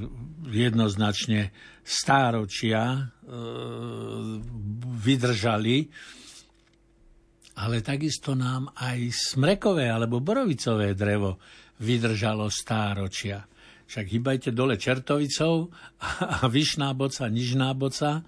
jednoznačne 0.50 1.54
stáročia 1.86 2.82
e, 2.92 3.02
vydržali 5.00 5.88
ale 7.54 7.86
takisto 7.86 8.34
nám 8.34 8.74
aj 8.74 9.14
smrekové 9.14 9.90
alebo 9.90 10.24
borovicové 10.24 10.98
drevo 10.98 11.38
vydržalo 11.82 12.50
stáročia. 12.50 13.46
Však 13.84 14.06
hýbajte 14.10 14.50
dole 14.56 14.80
Čertovicou 14.80 15.70
a 16.42 16.48
Vyšná 16.50 16.94
boca, 16.98 17.30
Nižná 17.30 17.78
boca, 17.78 18.26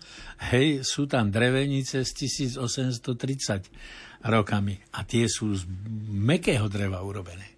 hej, 0.51 0.85
sú 0.85 1.09
tam 1.09 1.33
drevenice 1.33 2.05
z 2.05 2.11
1830 2.27 4.29
rokami 4.29 4.77
a 4.93 5.01
tie 5.07 5.25
sú 5.25 5.57
z 5.57 5.65
mekého 6.11 6.69
dreva 6.69 7.01
urobené. 7.01 7.57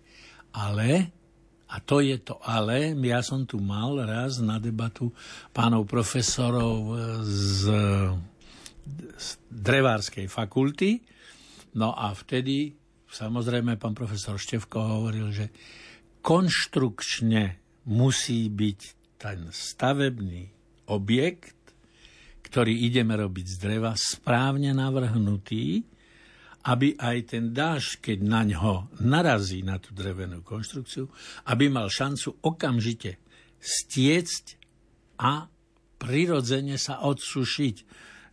Ale, 0.55 1.11
a 1.67 1.83
to 1.83 1.99
je 1.99 2.15
to 2.23 2.39
ale, 2.47 2.95
ja 2.95 3.19
som 3.19 3.43
tu 3.43 3.59
mal 3.59 3.99
raz 4.07 4.39
na 4.39 4.55
debatu 4.55 5.11
pánov 5.51 5.83
profesorov 5.83 6.95
z, 7.27 7.75
z 9.19 9.27
drevárskej 9.51 10.31
fakulty, 10.31 11.03
No 11.77 11.93
a 11.93 12.09
vtedy, 12.17 12.73
samozrejme, 13.05 13.77
pán 13.77 13.93
profesor 13.93 14.41
Števko 14.41 14.81
hovoril, 14.81 15.29
že 15.29 15.53
konštrukčne 16.25 17.61
musí 17.87 18.49
byť 18.49 18.79
ten 19.21 19.53
stavebný 19.53 20.49
objekt, 20.89 21.55
ktorý 22.43 22.73
ideme 22.89 23.13
robiť 23.13 23.45
z 23.45 23.57
dreva, 23.61 23.91
správne 23.93 24.73
navrhnutý, 24.73 25.85
aby 26.67 26.99
aj 26.99 27.17
ten 27.31 27.55
dáž, 27.55 28.01
keď 28.03 28.17
na 28.25 28.41
ňo 28.43 28.91
narazí 28.99 29.63
na 29.63 29.79
tú 29.79 29.95
drevenú 29.95 30.43
konštrukciu, 30.43 31.07
aby 31.47 31.71
mal 31.71 31.87
šancu 31.87 32.43
okamžite 32.43 33.23
stiecť 33.61 34.45
a 35.23 35.47
prirodzene 36.01 36.75
sa 36.75 37.05
odsušiť. 37.07 37.75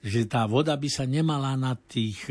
Že 0.05 0.21
tá 0.29 0.45
voda 0.45 0.75
by 0.77 0.89
sa 0.91 1.07
nemala 1.09 1.55
na 1.57 1.79
tých 1.79 2.29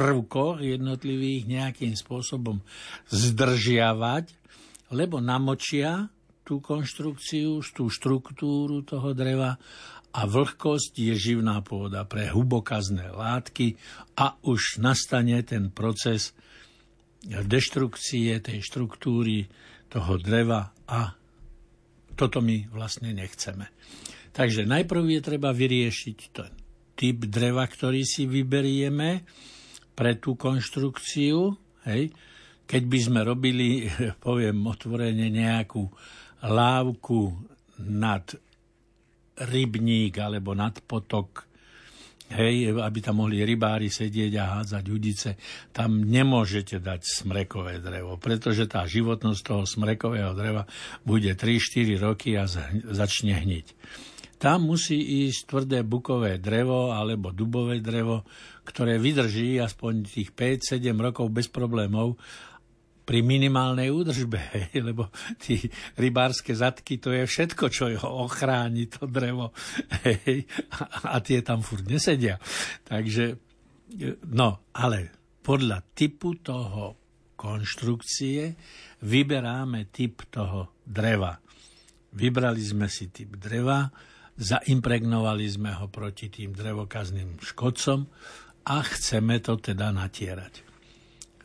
prvkoch 0.00 0.64
jednotlivých 0.64 1.44
nejakým 1.44 1.92
spôsobom 1.92 2.64
zdržiavať, 3.12 4.32
lebo 4.96 5.20
namočia 5.20 6.08
tú 6.40 6.64
konštrukciu, 6.64 7.60
tú 7.76 7.92
štruktúru 7.92 8.80
toho 8.80 9.12
dreva 9.12 9.60
a 10.10 10.20
vlhkosť 10.24 10.96
je 10.96 11.14
živná 11.14 11.60
pôda 11.60 12.08
pre 12.08 12.32
hubokazné 12.32 13.12
látky 13.12 13.76
a 14.16 14.40
už 14.48 14.80
nastane 14.80 15.38
ten 15.44 15.68
proces 15.68 16.32
deštrukcie 17.22 18.40
tej 18.40 18.64
štruktúry 18.64 19.46
toho 19.92 20.16
dreva 20.16 20.72
a 20.88 21.12
toto 22.16 22.40
my 22.40 22.72
vlastne 22.72 23.12
nechceme. 23.12 23.68
Takže 24.32 24.64
najprv 24.64 25.04
je 25.06 25.20
treba 25.20 25.52
vyriešiť 25.52 26.18
ten 26.32 26.50
typ 26.96 27.28
dreva, 27.28 27.68
ktorý 27.68 28.02
si 28.02 28.24
vyberieme 28.24 29.22
pre 30.00 30.16
tú 30.16 30.32
konštrukciu. 30.32 31.52
Hej. 31.84 32.16
Keď 32.64 32.82
by 32.88 32.98
sme 33.04 33.20
robili, 33.20 33.84
poviem 34.24 34.64
otvorene, 34.64 35.28
nejakú 35.28 35.84
lávku 36.40 37.36
nad 37.84 38.24
rybník 39.36 40.16
alebo 40.16 40.56
nad 40.56 40.80
potok, 40.80 41.44
hej, 42.32 42.72
aby 42.72 42.98
tam 43.04 43.20
mohli 43.20 43.44
rybári 43.44 43.92
sedieť 43.92 44.32
a 44.40 44.60
hádzať 44.60 44.84
udice, 44.88 45.28
tam 45.72 46.00
nemôžete 46.00 46.80
dať 46.80 47.00
smrekové 47.04 47.80
drevo, 47.84 48.16
pretože 48.16 48.68
tá 48.68 48.88
životnosť 48.88 49.40
toho 49.44 49.64
smrekového 49.68 50.32
dreva 50.32 50.64
bude 51.04 51.32
3-4 51.36 52.00
roky 52.00 52.40
a 52.40 52.48
začne 52.88 53.36
hniť. 53.36 53.66
Tam 54.40 54.72
musí 54.72 55.28
ísť 55.28 55.52
tvrdé 55.52 55.84
bukové 55.84 56.40
drevo 56.40 56.96
alebo 56.96 57.28
dubové 57.28 57.84
drevo, 57.84 58.24
ktoré 58.64 58.96
vydrží 58.96 59.60
aspoň 59.60 60.08
tých 60.08 60.32
5-7 60.32 60.96
rokov 60.96 61.28
bez 61.28 61.52
problémov 61.52 62.16
pri 63.04 63.26
minimálnej 63.26 63.92
údržbe, 63.92 64.38
lebo 64.88 65.12
tí 65.36 65.60
rybárske 66.00 66.56
zadky, 66.56 66.96
to 66.96 67.12
je 67.12 67.28
všetko, 67.28 67.64
čo 67.68 67.92
ho 68.00 68.24
ochráni, 68.24 68.88
to 68.88 69.04
drevo. 69.04 69.52
Hej, 70.08 70.48
a, 70.72 71.12
a 71.12 71.20
tie 71.20 71.44
tam 71.44 71.60
furt 71.60 71.84
nesedia. 71.84 72.40
Takže, 72.88 73.36
no, 74.30 74.72
ale 74.72 75.12
podľa 75.44 75.84
typu 75.92 76.40
toho 76.40 76.96
konštrukcie 77.34 78.54
vyberáme 79.02 79.90
typ 79.92 80.30
toho 80.32 80.80
dreva. 80.86 81.34
Vybrali 82.14 82.62
sme 82.62 82.86
si 82.86 83.10
typ 83.10 83.34
dreva, 83.36 83.90
zaimpregnovali 84.40 85.46
sme 85.46 85.76
ho 85.76 85.86
proti 85.92 86.32
tým 86.32 86.56
drevokazným 86.56 87.38
škodcom 87.44 88.08
a 88.66 88.76
chceme 88.80 89.36
to 89.44 89.60
teda 89.60 89.92
natierať 89.92 90.70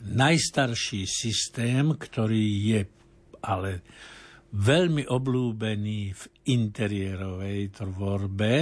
najstarší 0.03 1.07
systém, 1.09 1.95
ktorý 1.97 2.45
je 2.61 2.81
ale 3.45 3.81
veľmi 4.53 5.09
oblúbený 5.09 6.13
v 6.13 6.23
interiérovej 6.49 7.81
tvorbe, 7.81 8.53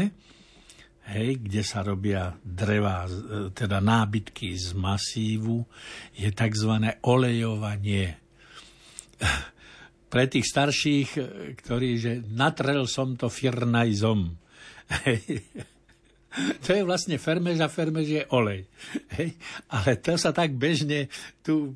hej, 1.11 1.29
kde 1.39 1.61
sa 1.63 1.83
robia 1.83 2.31
dreva, 2.39 3.07
teda 3.51 3.83
nábytky 3.83 4.55
z 4.55 4.75
masívu, 4.75 5.63
je 6.15 6.29
tzv. 6.31 6.71
olejovanie. 7.03 8.19
Pre 10.13 10.29
tých 10.29 10.45
starších, 10.45 11.09
ktorí, 11.57 11.89
že 11.97 12.21
natrel 12.21 12.85
som 12.85 13.17
to 13.17 13.33
firnajzom. 13.33 14.29
To 16.65 16.69
je 16.73 16.83
vlastne 16.83 17.15
fermež 17.21 17.61
a 17.61 17.69
fermež 17.69 18.07
je 18.07 18.23
olej. 18.33 18.65
Hej? 19.17 19.37
Ale 19.69 19.99
to 20.01 20.17
sa 20.17 20.33
tak 20.33 20.53
bežne 20.57 21.07
tu 21.43 21.75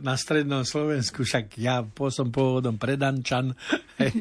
na 0.00 0.14
strednom 0.14 0.62
Slovensku, 0.62 1.26
však 1.26 1.58
ja 1.58 1.82
som 2.14 2.30
pôvodom 2.30 2.78
predančan, 2.78 3.50
hej? 3.98 4.14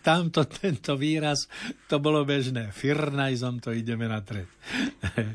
tamto 0.00 0.48
tento 0.48 0.96
výraz, 0.96 1.44
to 1.84 2.00
bolo 2.00 2.24
bežné. 2.24 2.72
Firnajzom 2.72 3.60
to 3.60 3.76
ideme 3.76 4.08
natrieť. 4.08 4.48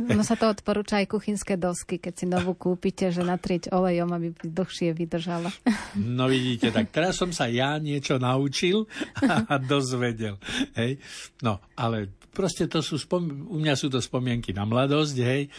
No 0.09 0.25
sa 0.25 0.33
to 0.33 0.49
odporúča 0.49 1.05
aj 1.05 1.13
kuchynské 1.13 1.53
dosky, 1.53 2.01
keď 2.01 2.13
si 2.17 2.25
novú 2.25 2.57
kúpite, 2.57 3.13
že 3.13 3.21
natrieť 3.21 3.69
olejom, 3.69 4.09
aby 4.09 4.33
dlhšie 4.41 4.97
vydržala. 4.97 5.53
No 6.01 6.25
vidíte, 6.25 6.73
tak 6.73 6.89
teraz 6.89 7.21
som 7.21 7.29
sa 7.29 7.45
ja 7.45 7.77
niečo 7.77 8.17
naučil 8.17 8.89
a 9.21 9.61
dozvedel. 9.61 10.41
Hej? 10.73 10.97
No, 11.45 11.61
ale 11.77 12.09
proste 12.31 12.65
to 12.71 12.79
sú, 12.79 12.95
spom- 12.95 13.47
u 13.47 13.59
mňa 13.59 13.75
sú 13.75 13.91
to 13.91 13.99
spomienky 13.99 14.55
na 14.55 14.63
mladosť, 14.63 15.15
hej. 15.19 15.51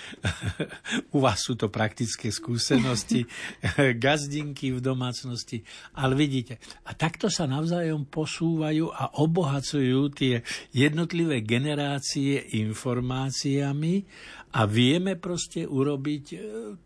u 1.14 1.20
vás 1.20 1.44
sú 1.44 1.54
to 1.54 1.68
praktické 1.68 2.32
skúsenosti, 2.32 3.28
gazdinky 4.04 4.72
v 4.72 4.80
domácnosti, 4.80 5.62
ale 5.96 6.16
vidíte, 6.16 6.58
a 6.88 6.96
takto 6.96 7.28
sa 7.28 7.44
navzájom 7.44 8.08
posúvajú 8.08 8.88
a 8.88 9.20
obohacujú 9.20 10.00
tie 10.16 10.40
jednotlivé 10.72 11.44
generácie 11.44 12.40
informáciami 12.56 14.04
a 14.52 14.68
vieme 14.68 15.16
proste 15.16 15.64
urobiť 15.64 16.24
e, 16.32 16.37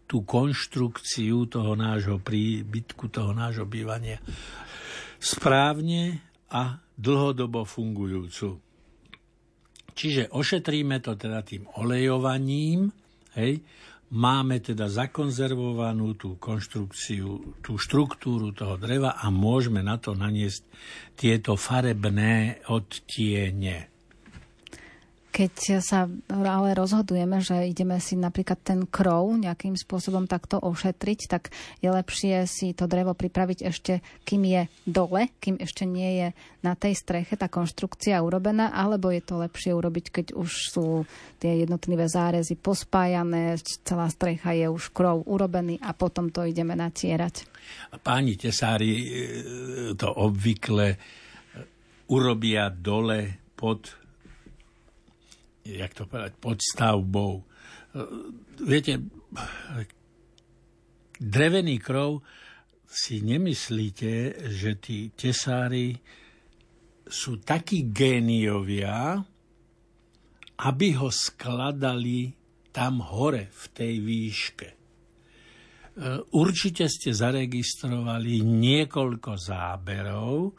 tú 0.06 0.22
konštrukciu 0.22 1.50
toho 1.50 1.74
nášho 1.74 2.22
príbytku, 2.22 3.10
toho 3.10 3.34
nášho 3.34 3.66
bývania 3.66 4.22
správne 5.18 6.22
a 6.46 6.78
dlhodobo 6.94 7.66
fungujúcu. 7.66 8.65
Čiže 9.96 10.28
ošetríme 10.28 11.00
to 11.00 11.16
teda 11.16 11.40
tým 11.40 11.64
olejovaním, 11.80 12.92
hej, 13.32 13.64
máme 14.12 14.60
teda 14.60 14.92
zakonzervovanú 14.92 16.14
tú 16.20 16.36
konštrukciu, 16.36 17.58
tú 17.64 17.80
štruktúru 17.80 18.52
toho 18.52 18.76
dreva 18.76 19.16
a 19.16 19.32
môžeme 19.32 19.80
na 19.80 19.96
to 19.96 20.12
naniesť 20.12 20.62
tieto 21.16 21.56
farebné 21.56 22.60
odtiene. 22.68 23.95
Keď 25.36 25.84
sa 25.84 26.08
ale 26.32 26.72
rozhodujeme, 26.72 27.44
že 27.44 27.68
ideme 27.68 28.00
si 28.00 28.16
napríklad 28.16 28.56
ten 28.64 28.80
krov 28.88 29.36
nejakým 29.36 29.76
spôsobom 29.76 30.24
takto 30.24 30.56
ošetriť, 30.56 31.20
tak 31.28 31.52
je 31.84 31.92
lepšie 31.92 32.48
si 32.48 32.72
to 32.72 32.88
drevo 32.88 33.12
pripraviť 33.12 33.68
ešte, 33.68 34.00
kým 34.24 34.48
je 34.48 34.62
dole, 34.88 35.28
kým 35.36 35.60
ešte 35.60 35.84
nie 35.84 36.24
je 36.24 36.28
na 36.64 36.72
tej 36.72 36.96
streche 36.96 37.36
tá 37.36 37.52
konštrukcia 37.52 38.16
urobená, 38.24 38.72
alebo 38.72 39.12
je 39.12 39.20
to 39.20 39.36
lepšie 39.36 39.76
urobiť, 39.76 40.06
keď 40.08 40.26
už 40.32 40.72
sú 40.72 41.04
tie 41.36 41.68
jednotlivé 41.68 42.08
zárezy 42.08 42.56
pospájané, 42.56 43.60
celá 43.84 44.08
strecha 44.08 44.56
je 44.56 44.72
už 44.72 44.88
krov 44.96 45.20
urobený 45.28 45.76
a 45.84 45.92
potom 45.92 46.32
to 46.32 46.48
ideme 46.48 46.72
natierať. 46.72 47.44
Páni 48.00 48.40
tesári 48.40 48.88
e, 48.88 49.06
to 50.00 50.08
obvykle 50.16 50.96
urobia 52.08 52.72
dole 52.72 53.52
pod 53.52 54.05
jak 55.74 55.92
to 55.94 56.06
povedať, 56.06 56.32
pod 56.38 56.62
stavbou. 56.62 57.42
Viete, 58.62 59.02
drevený 61.18 61.82
krov 61.82 62.22
si 62.86 63.24
nemyslíte, 63.26 64.46
že 64.46 64.78
tí 64.78 65.10
tesári 65.10 65.98
sú 67.06 67.42
takí 67.42 67.90
géniovia, 67.90 69.18
aby 70.56 70.86
ho 70.96 71.10
skladali 71.10 72.30
tam 72.70 73.02
hore 73.02 73.50
v 73.50 73.64
tej 73.74 73.94
výške. 74.00 74.68
Určite 76.36 76.92
ste 76.92 77.16
zaregistrovali 77.16 78.44
niekoľko 78.44 79.32
záberov, 79.40 80.52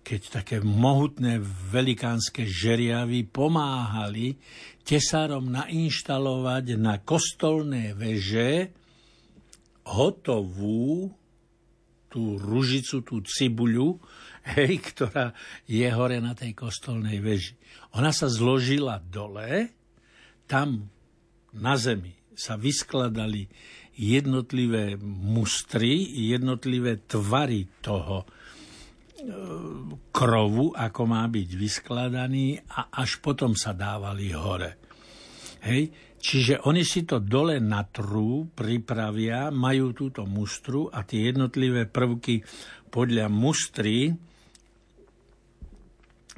keď 0.00 0.42
také 0.42 0.56
mohutné 0.64 1.38
velikánske 1.70 2.48
žeriavy 2.48 3.28
pomáhali 3.28 4.40
tesárom 4.82 5.52
nainštalovať 5.52 6.80
na 6.80 6.98
kostolné 6.98 7.92
veže 7.94 8.72
hotovú 9.86 11.12
tú 12.10 12.36
ružicu, 12.42 13.06
tú 13.06 13.22
cibuľu, 13.22 14.02
hej, 14.58 14.82
ktorá 14.82 15.30
je 15.70 15.86
hore 15.94 16.18
na 16.18 16.34
tej 16.34 16.58
kostolnej 16.58 17.22
veži. 17.22 17.54
Ona 17.94 18.10
sa 18.10 18.26
zložila 18.26 18.98
dole, 18.98 19.70
tam 20.50 20.90
na 21.54 21.78
zemi 21.78 22.14
sa 22.34 22.58
vyskladali 22.58 23.46
jednotlivé 24.00 24.96
mustry, 25.04 26.08
jednotlivé 26.32 27.04
tvary 27.04 27.68
toho 27.84 28.24
krovu, 30.12 30.72
ako 30.76 31.02
má 31.06 31.24
byť 31.26 31.48
vyskladaný 31.56 32.60
a 32.76 32.92
až 32.92 33.20
potom 33.24 33.56
sa 33.56 33.72
dávali 33.72 34.32
hore. 34.34 34.76
Hej? 35.64 35.92
Čiže 36.20 36.68
oni 36.68 36.84
si 36.84 37.08
to 37.08 37.16
dole 37.16 37.56
natrú, 37.64 38.52
pripravia, 38.52 39.48
majú 39.48 39.96
túto 39.96 40.28
mustru 40.28 40.92
a 40.92 41.00
tie 41.00 41.32
jednotlivé 41.32 41.88
prvky 41.88 42.44
podľa 42.92 43.32
mustry 43.32 44.12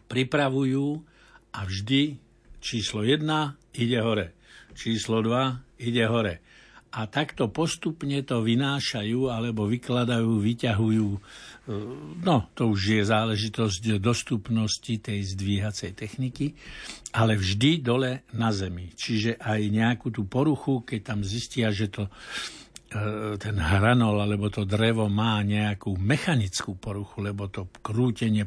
pripravujú 0.07 0.87
a 1.57 1.61
vždy 1.67 2.15
číslo 2.63 3.03
1 3.03 3.27
ide 3.75 3.99
hore, 3.99 4.39
číslo 4.79 5.19
2 5.19 5.83
ide 5.83 6.05
hore. 6.07 6.35
A 6.93 7.09
takto 7.09 7.49
postupne 7.49 8.21
to 8.21 8.45
vynášajú 8.45 9.33
alebo 9.33 9.65
vykladajú, 9.65 10.45
vyťahujú 10.45 11.09
No, 12.27 12.51
to 12.59 12.75
už 12.75 12.81
je 12.99 13.03
záležitosť 13.07 14.03
dostupnosti 14.03 14.99
tej 14.99 15.23
zdvíhacej 15.23 15.95
techniky, 15.95 16.59
ale 17.15 17.39
vždy 17.39 17.79
dole 17.79 18.27
na 18.35 18.51
zemi. 18.51 18.91
Čiže 18.91 19.39
aj 19.39 19.71
nejakú 19.71 20.11
tú 20.11 20.27
poruchu, 20.27 20.83
keď 20.83 21.01
tam 21.15 21.21
zistia, 21.23 21.71
že 21.71 21.87
to 21.87 22.11
e, 22.91 23.39
ten 23.39 23.55
hranol 23.63 24.19
alebo 24.19 24.51
to 24.51 24.67
drevo 24.67 25.07
má 25.07 25.39
nejakú 25.47 25.95
mechanickú 25.95 26.75
poruchu, 26.75 27.23
lebo 27.23 27.47
to 27.47 27.71
krútenie 27.79 28.43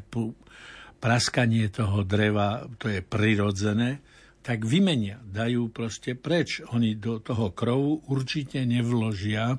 praskanie 1.00 1.72
toho 1.72 2.04
dreva, 2.04 2.68
to 2.76 2.92
je 2.92 3.00
prirodzené, 3.00 4.04
tak 4.44 4.62
vymenia, 4.62 5.24
dajú 5.24 5.72
proste 5.72 6.14
preč. 6.14 6.60
Oni 6.68 7.00
do 7.00 7.18
toho 7.18 7.50
krovu 7.56 8.04
určite 8.12 8.60
nevložia 8.62 9.56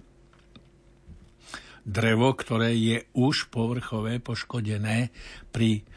drevo, 1.87 2.35
ktoré 2.35 2.75
je 2.75 3.07
už 3.15 3.47
povrchové, 3.47 4.19
poškodené 4.19 5.15
pri 5.55 5.87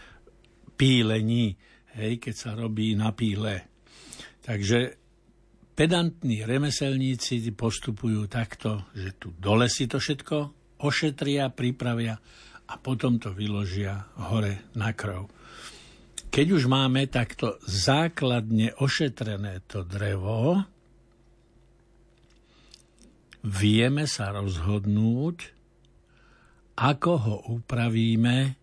pílení, 0.79 1.59
hej, 1.98 2.22
keď 2.22 2.35
sa 2.38 2.50
robí 2.55 2.94
na 2.94 3.11
píle. 3.11 3.66
Takže 4.46 4.94
pedantní 5.74 6.46
remeselníci 6.46 7.42
postupujú 7.53 8.31
takto, 8.31 8.87
že 8.94 9.18
tu 9.18 9.35
dole 9.35 9.66
si 9.66 9.90
to 9.90 9.98
všetko 9.98 10.37
ošetria, 10.81 11.50
pripravia 11.53 12.16
a 12.70 12.74
potom 12.79 13.18
to 13.18 13.35
vyložia 13.35 14.09
hore 14.31 14.70
na 14.79 14.94
krov. 14.94 15.29
Keď 16.31 16.46
už 16.55 16.70
máme 16.70 17.11
takto 17.11 17.59
základne 17.66 18.79
ošetrené 18.79 19.66
to 19.66 19.83
drevo, 19.83 20.62
vieme 23.42 24.07
sa 24.07 24.31
rozhodnúť, 24.31 25.60
ako 26.81 27.12
ho 27.21 27.37
upravíme, 27.61 28.57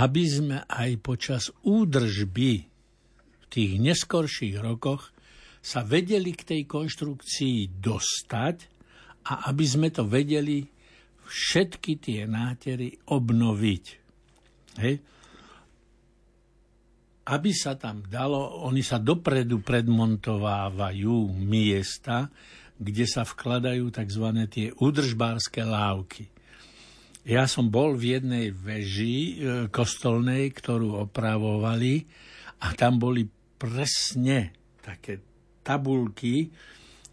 aby 0.00 0.24
sme 0.24 0.64
aj 0.64 0.90
počas 1.04 1.52
údržby 1.66 2.52
v 3.40 3.44
tých 3.50 3.72
neskorších 3.76 4.56
rokoch 4.62 5.12
sa 5.60 5.84
vedeli 5.84 6.32
k 6.32 6.42
tej 6.56 6.62
konštrukcii 6.64 7.76
dostať 7.76 8.56
a 9.28 9.52
aby 9.52 9.64
sme 9.68 9.92
to 9.92 10.08
vedeli 10.08 10.64
všetky 11.28 12.00
tie 12.00 12.24
nátery 12.24 12.96
obnoviť. 13.04 13.84
Hej? 14.80 14.94
aby 17.30 17.50
sa 17.54 17.78
tam 17.78 18.02
dalo, 18.10 18.66
oni 18.66 18.82
sa 18.82 18.98
dopredu 18.98 19.62
predmontovávajú 19.62 21.30
miesta, 21.38 22.26
kde 22.74 23.06
sa 23.06 23.22
vkladajú 23.22 23.92
tzv. 23.94 24.26
tie 24.50 24.66
údržbárske 24.74 25.62
lávky. 25.62 26.26
Ja 27.24 27.44
som 27.44 27.68
bol 27.68 28.00
v 28.00 28.16
jednej 28.16 28.46
veži 28.48 29.16
e, 29.16 29.32
kostolnej, 29.68 30.48
ktorú 30.56 31.04
opravovali 31.04 32.08
a 32.64 32.72
tam 32.72 32.96
boli 32.96 33.28
presne 33.60 34.56
také 34.80 35.20
tabulky 35.60 36.48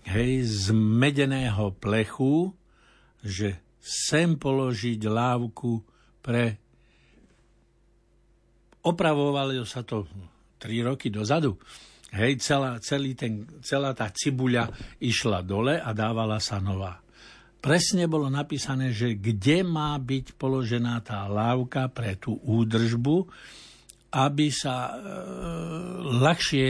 hej, 0.07 0.31
z 0.47 0.71
medeného 0.71 1.75
plechu, 1.75 2.55
že 3.19 3.59
sem 3.83 4.39
položiť 4.39 4.99
lávku 5.07 5.83
pre 6.23 6.67
Opravovalo 8.87 9.67
sa 9.67 9.83
to 9.83 10.07
3 10.63 10.87
roky 10.87 11.11
dozadu. 11.11 11.59
Hej, 12.15 12.39
celá, 12.39 12.79
celý 12.79 13.19
ten, 13.19 13.43
celá 13.59 13.91
tá 13.91 14.07
cibuľa 14.07 14.71
išla 15.03 15.43
dole 15.43 15.75
a 15.75 15.91
dávala 15.91 16.39
sa 16.39 16.63
nová. 16.63 17.03
Presne 17.57 18.05
bolo 18.05 18.29
napísané, 18.29 18.93
že 18.93 19.17
kde 19.17 19.65
má 19.65 19.97
byť 19.97 20.37
položená 20.37 21.01
tá 21.01 21.25
lávka 21.25 21.89
pre 21.89 22.13
tú 22.13 22.37
údržbu, 22.37 23.27
aby 24.13 24.47
sa 24.53 24.75
e, 24.87 24.93
ľahšie 26.21 26.69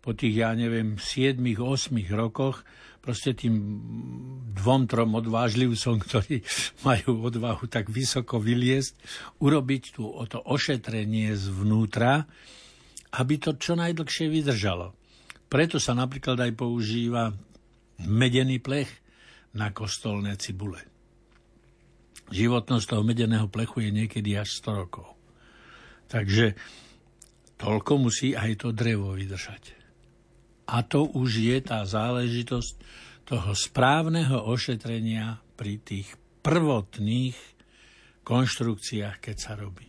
po 0.00 0.16
tých, 0.16 0.44
ja 0.44 0.52
neviem, 0.56 0.96
7-8 0.96 1.92
rokoch 2.12 2.64
proste 3.04 3.36
tým 3.36 3.60
dvom, 4.56 4.88
trom 4.88 5.12
odvážlivcom, 5.20 6.00
ktorí 6.00 6.40
majú 6.88 7.28
odvahu 7.28 7.68
tak 7.68 7.92
vysoko 7.92 8.40
vyliesť, 8.40 8.96
urobiť 9.44 9.82
tu 10.00 10.08
o 10.08 10.24
to 10.24 10.40
ošetrenie 10.40 11.36
zvnútra, 11.36 12.24
aby 13.20 13.34
to 13.36 13.60
čo 13.60 13.76
najdlhšie 13.76 14.32
vydržalo. 14.32 14.96
Preto 15.52 15.76
sa 15.76 15.92
napríklad 15.92 16.40
aj 16.40 16.52
používa 16.56 17.30
medený 18.00 18.58
plech 18.58 19.03
na 19.54 19.70
kostolné 19.70 20.34
cibule. 20.36 20.82
Životnosť 22.34 22.86
toho 22.88 23.02
medeného 23.06 23.46
plechu 23.46 23.84
je 23.84 23.90
niekedy 23.94 24.34
až 24.34 24.50
100 24.64 24.80
rokov. 24.86 25.06
Takže 26.10 26.56
toľko 27.60 27.92
musí 28.00 28.34
aj 28.34 28.66
to 28.66 28.68
drevo 28.74 29.14
vydržať. 29.14 29.76
A 30.64 30.80
to 30.82 31.04
už 31.04 31.44
je 31.44 31.58
tá 31.60 31.84
záležitosť 31.84 32.74
toho 33.24 33.52
správneho 33.56 34.44
ošetrenia 34.48 35.40
pri 35.56 35.80
tých 35.80 36.16
prvotných 36.44 37.36
konštrukciách, 38.24 39.16
keď 39.20 39.36
sa 39.36 39.52
robí. 39.56 39.88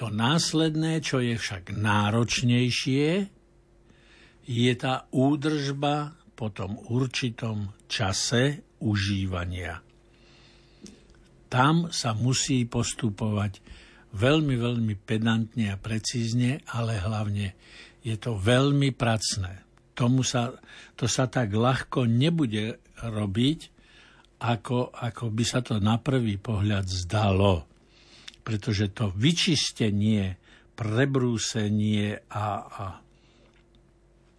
To 0.00 0.10
následné, 0.10 1.04
čo 1.04 1.22
je 1.22 1.38
však 1.38 1.76
náročnejšie, 1.76 3.30
je 4.44 4.72
tá 4.76 5.08
údržba 5.14 6.18
po 6.34 6.50
tom 6.50 6.76
určitom 6.90 7.72
čase 7.94 8.74
užívania. 8.82 9.78
Tam 11.46 11.94
sa 11.94 12.10
musí 12.18 12.66
postupovať 12.66 13.62
veľmi, 14.18 14.58
veľmi 14.58 14.94
pedantne 14.98 15.70
a 15.70 15.78
precízne, 15.78 16.66
ale 16.74 16.98
hlavne 16.98 17.54
je 18.02 18.18
to 18.18 18.34
veľmi 18.34 18.90
pracné 18.90 19.64
tomu 19.94 20.26
sa, 20.26 20.50
to 20.98 21.06
sa 21.06 21.30
tak 21.30 21.54
ľahko 21.54 22.04
nebude 22.10 22.82
robiť, 23.00 23.60
ako, 24.44 24.92
ako 24.92 25.24
by 25.30 25.44
sa 25.46 25.62
to 25.64 25.78
na 25.78 25.96
prvý 26.02 26.36
pohľad 26.36 26.84
zdalo. 26.84 27.64
Pretože 28.44 28.92
to 28.92 29.08
vyčistenie, 29.14 30.36
prebrúsenie 30.74 32.18
a, 32.28 32.46
a, 32.60 32.84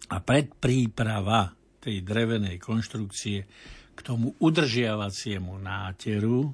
a 0.06 0.16
predpríprava 0.22 1.50
tej 1.86 2.02
drevenej 2.02 2.58
konštrukcie 2.58 3.46
k 3.94 4.00
tomu 4.02 4.34
udržiavaciemu 4.42 5.54
náteru 5.62 6.50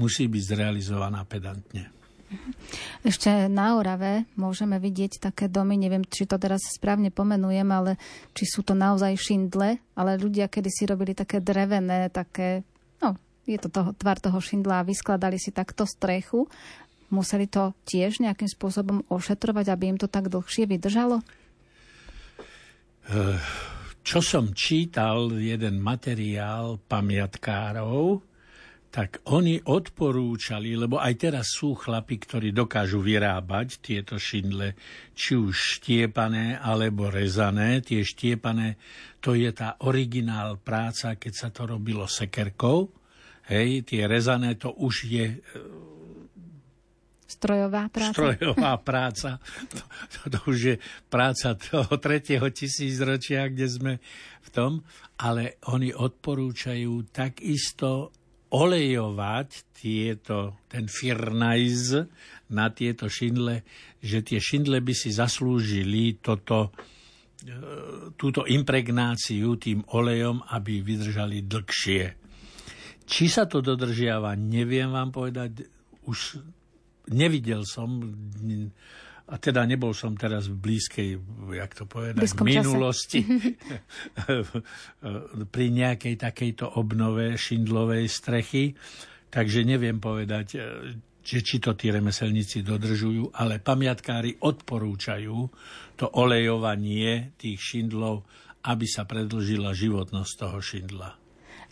musí 0.00 0.24
byť 0.24 0.42
zrealizovaná 0.42 1.28
pedantne. 1.28 1.92
Ešte 3.04 3.28
na 3.52 3.76
Orave 3.76 4.24
môžeme 4.40 4.80
vidieť 4.80 5.20
také 5.20 5.52
domy, 5.52 5.76
neviem, 5.76 6.00
či 6.00 6.24
to 6.24 6.40
teraz 6.40 6.64
správne 6.72 7.12
pomenujem, 7.12 7.68
ale 7.68 8.00
či 8.32 8.48
sú 8.48 8.64
to 8.64 8.72
naozaj 8.72 9.12
šindle, 9.20 9.76
ale 9.92 10.10
ľudia 10.16 10.48
kedy 10.48 10.72
si 10.72 10.88
robili 10.88 11.12
také 11.12 11.44
drevené, 11.44 12.08
také, 12.08 12.64
no, 13.04 13.20
je 13.44 13.60
to 13.60 13.68
toho, 13.68 13.92
tvar 13.92 14.16
toho 14.16 14.40
šindla 14.40 14.80
a 14.80 14.88
vyskladali 14.88 15.36
si 15.36 15.52
takto 15.52 15.84
strechu. 15.84 16.48
Museli 17.12 17.44
to 17.44 17.76
tiež 17.84 18.24
nejakým 18.24 18.48
spôsobom 18.48 19.04
ošetrovať, 19.12 19.68
aby 19.68 19.92
im 19.92 19.98
to 20.00 20.08
tak 20.08 20.32
dlhšie 20.32 20.64
vydržalo? 20.64 21.20
Čo 24.02 24.18
som 24.18 24.50
čítal, 24.50 25.30
jeden 25.38 25.78
materiál 25.78 26.82
pamiatkárov, 26.90 28.18
tak 28.92 29.24
oni 29.32 29.56
odporúčali, 29.56 30.76
lebo 30.76 31.00
aj 31.00 31.14
teraz 31.16 31.56
sú 31.56 31.72
chlapi, 31.72 32.20
ktorí 32.20 32.52
dokážu 32.52 33.00
vyrábať 33.00 33.80
tieto 33.80 34.20
šindle, 34.20 34.76
či 35.16 35.32
už 35.32 35.80
štiepané 35.80 36.60
alebo 36.60 37.08
rezané. 37.08 37.80
Tie 37.80 38.04
štiepané, 38.04 38.76
to 39.24 39.32
je 39.32 39.48
tá 39.56 39.80
originál 39.88 40.60
práca, 40.60 41.16
keď 41.16 41.32
sa 41.32 41.48
to 41.48 41.64
robilo 41.64 42.04
sekerkou. 42.04 42.92
Hej, 43.48 43.88
tie 43.88 44.04
rezané, 44.04 44.60
to 44.60 44.76
už 44.76 45.08
je 45.08 45.40
Strojová 47.32 47.88
práca. 47.88 48.12
Strojová 48.12 48.72
práca. 48.80 49.30
To, 49.72 49.82
to, 50.12 50.20
to 50.36 50.38
už 50.52 50.58
je 50.60 50.76
práca 51.08 51.56
toho 51.56 51.92
tretieho 51.96 52.44
tisícročia, 52.52 53.48
kde 53.48 53.66
sme 53.66 53.92
v 54.44 54.48
tom. 54.52 54.72
Ale 55.16 55.62
oni 55.72 55.96
odporúčajú 55.96 57.08
takisto 57.08 58.12
olejovať 58.52 59.48
tieto, 59.72 60.60
ten 60.68 60.84
firnajz 60.84 62.04
na 62.52 62.68
tieto 62.68 63.08
šindle, 63.08 63.64
že 63.96 64.20
tie 64.20 64.36
šindle 64.36 64.84
by 64.84 64.92
si 64.92 65.08
zaslúžili 65.08 66.20
toto, 66.20 66.68
e, 67.40 68.12
túto 68.12 68.44
impregnáciu 68.44 69.56
tým 69.56 69.80
olejom, 69.96 70.44
aby 70.52 70.84
vydržali 70.84 71.48
dlhšie. 71.48 72.04
Či 73.08 73.24
sa 73.26 73.48
to 73.48 73.64
dodržiava, 73.64 74.36
neviem 74.36 74.92
vám 74.92 75.08
povedať. 75.10 75.64
Už 76.04 76.36
nevidel 77.10 77.66
som 77.66 77.98
a 79.32 79.40
teda 79.40 79.64
nebol 79.64 79.96
som 79.96 80.12
teraz 80.12 80.50
v 80.50 80.60
blízkej, 80.60 81.10
jak 81.56 81.72
to 81.72 81.88
povedať, 81.88 82.20
Blízkom 82.20 82.44
minulosti. 82.44 83.24
Pri 85.54 85.66
nejakej 85.72 86.14
takejto 86.20 86.76
obnove 86.76 87.40
šindlovej 87.40 88.12
strechy, 88.12 88.76
takže 89.32 89.64
neviem 89.64 89.96
povedať, 90.02 90.46
e, 90.52 90.60
že 91.24 91.38
či 91.40 91.62
to 91.62 91.78
tí 91.78 91.88
remeselníci 91.94 92.60
dodržujú, 92.60 93.32
ale 93.38 93.62
pamiatkári 93.62 94.42
odporúčajú 94.42 95.38
to 95.96 96.06
olejovanie 96.18 97.32
tých 97.38 97.56
šindlov, 97.56 98.26
aby 98.68 98.84
sa 98.84 99.06
predlžila 99.08 99.70
životnosť 99.70 100.32
toho 100.34 100.58
šindla. 100.58 101.21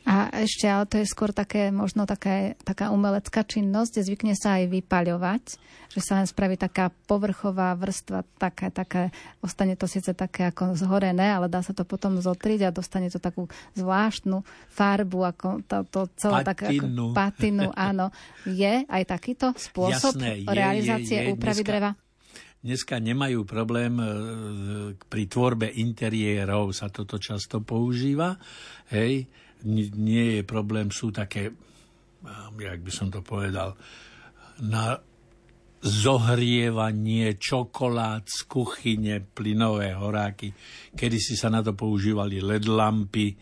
A 0.09 0.33
ešte, 0.43 0.65
ale 0.65 0.89
to 0.89 0.97
je 0.97 1.07
skôr 1.07 1.29
také, 1.31 1.69
možno 1.69 2.09
taká, 2.09 2.57
taká 2.65 2.89
umelecká 2.89 3.45
činnosť, 3.45 4.01
zvykne 4.01 4.33
sa 4.33 4.57
aj 4.57 4.73
vypaľovať, 4.73 5.45
že 5.93 6.01
sa 6.01 6.17
len 6.17 6.25
spraví 6.25 6.57
taká 6.57 6.89
povrchová 7.05 7.77
vrstva, 7.77 8.25
také, 8.41 8.73
také, 8.73 9.13
ostane 9.45 9.77
to 9.77 9.85
síce 9.85 10.09
také 10.17 10.49
ako 10.49 10.73
zhorené, 10.73 11.37
ale 11.37 11.53
dá 11.53 11.61
sa 11.61 11.77
to 11.77 11.85
potom 11.85 12.17
zotriť 12.17 12.65
a 12.65 12.75
dostane 12.75 13.13
to 13.13 13.21
takú 13.21 13.45
zvláštnu 13.77 14.41
farbu, 14.73 15.21
ako 15.37 15.49
to, 15.69 15.77
to 15.93 16.01
celé 16.17 16.49
také 16.49 16.81
ako 16.81 17.13
patinu, 17.13 17.69
áno. 17.91 18.09
Je 18.49 18.89
aj 18.89 19.03
takýto 19.05 19.53
spôsob 19.53 20.17
Jasné, 20.17 20.43
je, 20.43 20.49
realizácie 20.49 21.19
je, 21.21 21.25
je, 21.29 21.33
úpravy 21.37 21.61
dneska... 21.61 21.73
dreva? 21.73 21.93
dneska 22.61 23.01
nemajú 23.01 23.49
problém 23.49 23.97
e, 23.97 24.05
pri 25.09 25.25
tvorbe 25.25 25.65
interiérov, 25.81 26.77
sa 26.77 26.93
toto 26.93 27.17
často 27.17 27.65
používa. 27.65 28.37
Hej, 28.93 29.33
nie 29.67 30.41
je 30.41 30.43
problém, 30.47 30.89
sú 30.89 31.13
také, 31.13 31.53
jak 32.59 32.81
by 32.81 32.93
som 32.93 33.09
to 33.09 33.21
povedal, 33.25 33.77
na 34.61 35.01
zohrievanie 35.81 37.41
čokolád 37.41 38.29
z 38.29 38.39
kuchyne, 38.45 39.25
plynové 39.33 39.97
horáky. 39.97 40.53
Kedy 40.93 41.17
si 41.17 41.35
sa 41.41 41.49
na 41.49 41.65
to 41.65 41.73
používali 41.73 42.37
LED 42.37 42.69
lampy, 42.69 43.33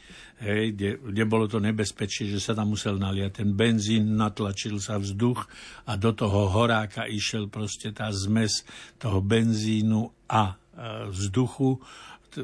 hej, 0.46 0.70
kde, 0.70 1.02
kde 1.02 1.24
bolo 1.26 1.50
to 1.50 1.58
nebezpečie, 1.58 2.30
že 2.30 2.38
sa 2.38 2.54
tam 2.54 2.78
musel 2.78 2.94
naliať 2.94 3.42
ten 3.42 3.50
benzín, 3.58 4.14
natlačil 4.14 4.78
sa 4.78 5.02
vzduch 5.02 5.50
a 5.90 5.98
do 5.98 6.14
toho 6.14 6.46
horáka 6.54 7.10
išiel 7.10 7.50
proste 7.50 7.90
tá 7.90 8.06
zmes 8.14 8.62
toho 9.02 9.18
benzínu 9.18 10.30
a 10.30 10.54
e, 10.54 11.10
vzduchu 11.10 11.82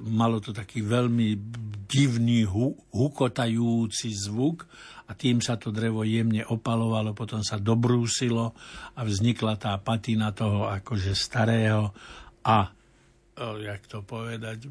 malo 0.03 0.43
to 0.43 0.51
taký 0.51 0.83
veľmi 0.83 1.39
divný, 1.85 2.49
hu, 2.49 2.75
hukotajúci 2.91 4.11
zvuk 4.11 4.67
a 5.07 5.13
tým 5.13 5.45
sa 5.45 5.61
to 5.61 5.69
drevo 5.69 6.03
jemne 6.03 6.43
opalovalo, 6.49 7.13
potom 7.13 7.45
sa 7.45 7.61
dobrúsilo 7.61 8.57
a 8.97 9.01
vznikla 9.05 9.55
tá 9.61 9.77
patina 9.79 10.33
toho 10.33 10.67
akože 10.67 11.13
starého 11.13 11.93
a 12.45 12.73
jak 13.39 13.83
to 13.91 14.07
povedať, 14.07 14.71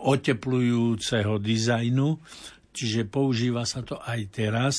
oteplujúceho 0.00 1.36
dizajnu, 1.36 2.16
čiže 2.72 3.04
používa 3.04 3.68
sa 3.68 3.84
to 3.84 4.00
aj 4.00 4.20
teraz, 4.32 4.74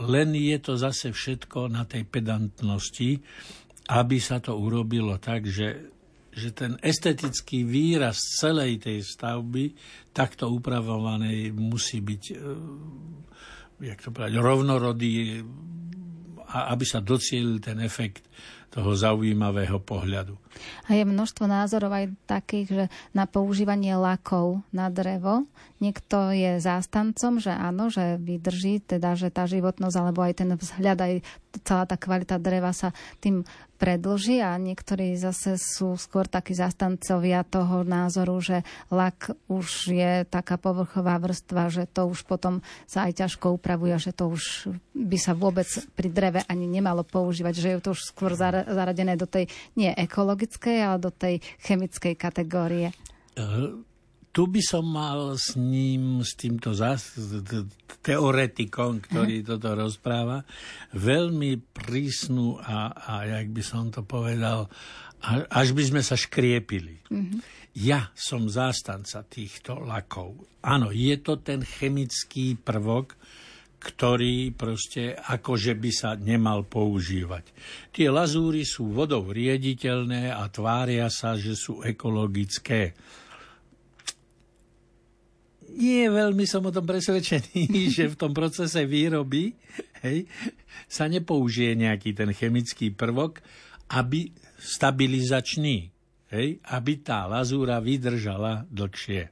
len 0.00 0.32
je 0.32 0.56
to 0.56 0.80
zase 0.80 1.12
všetko 1.12 1.68
na 1.68 1.84
tej 1.84 2.08
pedantnosti, 2.08 3.20
aby 3.92 4.16
sa 4.16 4.40
to 4.40 4.56
urobilo 4.56 5.20
tak, 5.20 5.44
že 5.44 5.92
že 6.32 6.48
ten 6.56 6.80
estetický 6.80 7.68
výraz 7.68 8.16
celej 8.40 8.88
tej 8.88 9.04
stavby 9.04 9.76
takto 10.16 10.48
upravovanej 10.48 11.52
musí 11.52 12.00
byť, 12.00 12.22
e, 12.32 12.36
jak 13.92 14.00
to 14.00 14.08
povedať, 14.10 14.34
rovnorodý, 14.40 15.44
aby 16.52 16.84
sa 16.88 17.04
docielil 17.04 17.60
ten 17.60 17.80
efekt 17.84 18.24
toho 18.72 18.96
zaujímavého 18.96 19.84
pohľadu. 19.84 20.32
A 20.88 20.96
je 20.96 21.04
množstvo 21.04 21.44
názorov 21.44 21.92
aj 21.92 22.16
takých, 22.24 22.68
že 22.72 22.84
na 23.12 23.28
používanie 23.28 23.92
lakov 24.00 24.64
na 24.72 24.88
drevo. 24.88 25.44
Niekto 25.84 26.32
je 26.32 26.56
zástancom, 26.56 27.36
že 27.36 27.52
áno, 27.52 27.92
že 27.92 28.16
vydrží, 28.16 28.80
teda, 28.80 29.12
že 29.12 29.28
tá 29.28 29.44
životnosť 29.44 29.96
alebo 30.00 30.24
aj 30.24 30.34
ten 30.40 30.50
vzhľad, 30.56 30.98
aj 31.04 31.14
celá 31.68 31.84
tá 31.84 32.00
kvalita 32.00 32.40
dreva 32.40 32.72
sa 32.72 32.96
tým 33.20 33.44
predlží 33.82 34.38
a 34.38 34.54
niektorí 34.54 35.18
zase 35.18 35.58
sú 35.58 35.98
skôr 35.98 36.30
takí 36.30 36.54
zastancovia 36.54 37.42
toho 37.42 37.82
názoru, 37.82 38.38
že 38.38 38.62
lak 38.94 39.34
už 39.50 39.90
je 39.90 40.22
taká 40.30 40.54
povrchová 40.54 41.18
vrstva, 41.18 41.66
že 41.66 41.90
to 41.90 42.06
už 42.06 42.22
potom 42.22 42.62
sa 42.86 43.10
aj 43.10 43.26
ťažko 43.26 43.58
upravuje, 43.58 43.98
že 43.98 44.14
to 44.14 44.30
už 44.30 44.70
by 44.94 45.18
sa 45.18 45.34
vôbec 45.34 45.66
pri 45.98 46.14
dreve 46.14 46.46
ani 46.46 46.70
nemalo 46.70 47.02
používať, 47.02 47.54
že 47.58 47.68
je 47.74 47.82
to 47.82 47.90
už 47.98 48.06
skôr 48.06 48.38
zaradené 48.38 49.18
do 49.18 49.26
tej 49.26 49.50
nie 49.74 49.90
ekologickej, 49.90 50.78
ale 50.78 51.02
do 51.02 51.10
tej 51.10 51.42
chemickej 51.66 52.14
kategórie. 52.14 52.94
Uh 53.34 53.82
tu 54.32 54.48
by 54.48 54.62
som 54.64 54.88
mal 54.88 55.36
s 55.36 55.54
ním, 55.60 56.24
s 56.24 56.32
týmto 56.34 56.72
zás, 56.72 57.12
teoretikom, 58.00 59.04
ktorý 59.04 59.44
mm. 59.44 59.46
toto 59.46 59.76
rozpráva, 59.76 60.48
veľmi 60.96 61.60
prísnu 61.70 62.56
a, 62.56 62.96
a 62.96 63.14
jak 63.28 63.52
by 63.52 63.62
som 63.62 63.92
to 63.92 64.00
povedal, 64.00 64.72
až 65.52 65.76
by 65.76 65.84
sme 65.84 66.02
sa 66.02 66.16
škriepili. 66.16 67.04
Mm-hmm. 67.12 67.38
Ja 67.78 68.08
som 68.16 68.48
zástanca 68.48 69.24
týchto 69.24 69.80
lakov. 69.84 70.36
Áno, 70.64 70.92
je 70.92 71.16
to 71.20 71.40
ten 71.40 71.60
chemický 71.64 72.56
prvok, 72.56 73.16
ktorý 73.82 74.54
proste 74.54 75.12
akože 75.16 75.74
by 75.74 75.90
sa 75.90 76.10
nemal 76.14 76.64
používať. 76.64 77.50
Tie 77.90 78.08
lazúry 78.08 78.62
sú 78.62 78.94
vodou 78.94 79.26
riediteľné 79.26 80.30
a 80.30 80.46
tvária 80.48 81.10
sa, 81.10 81.34
že 81.34 81.58
sú 81.58 81.82
ekologické 81.82 82.94
nie 85.74 86.06
veľmi 86.08 86.44
som 86.44 86.64
o 86.64 86.74
tom 86.74 86.84
presvedčený, 86.84 87.68
že 87.96 88.12
v 88.12 88.18
tom 88.18 88.32
procese 88.36 88.84
výroby 88.84 89.52
hej, 90.04 90.28
sa 90.86 91.08
nepoužije 91.08 91.76
nejaký 91.78 92.12
ten 92.12 92.30
chemický 92.32 92.92
prvok, 92.92 93.40
aby 93.92 94.32
stabilizačný, 94.56 95.90
hej, 96.32 96.48
aby 96.70 96.92
tá 97.02 97.26
lazúra 97.26 97.82
vydržala 97.82 98.64
dlhšie. 98.70 99.28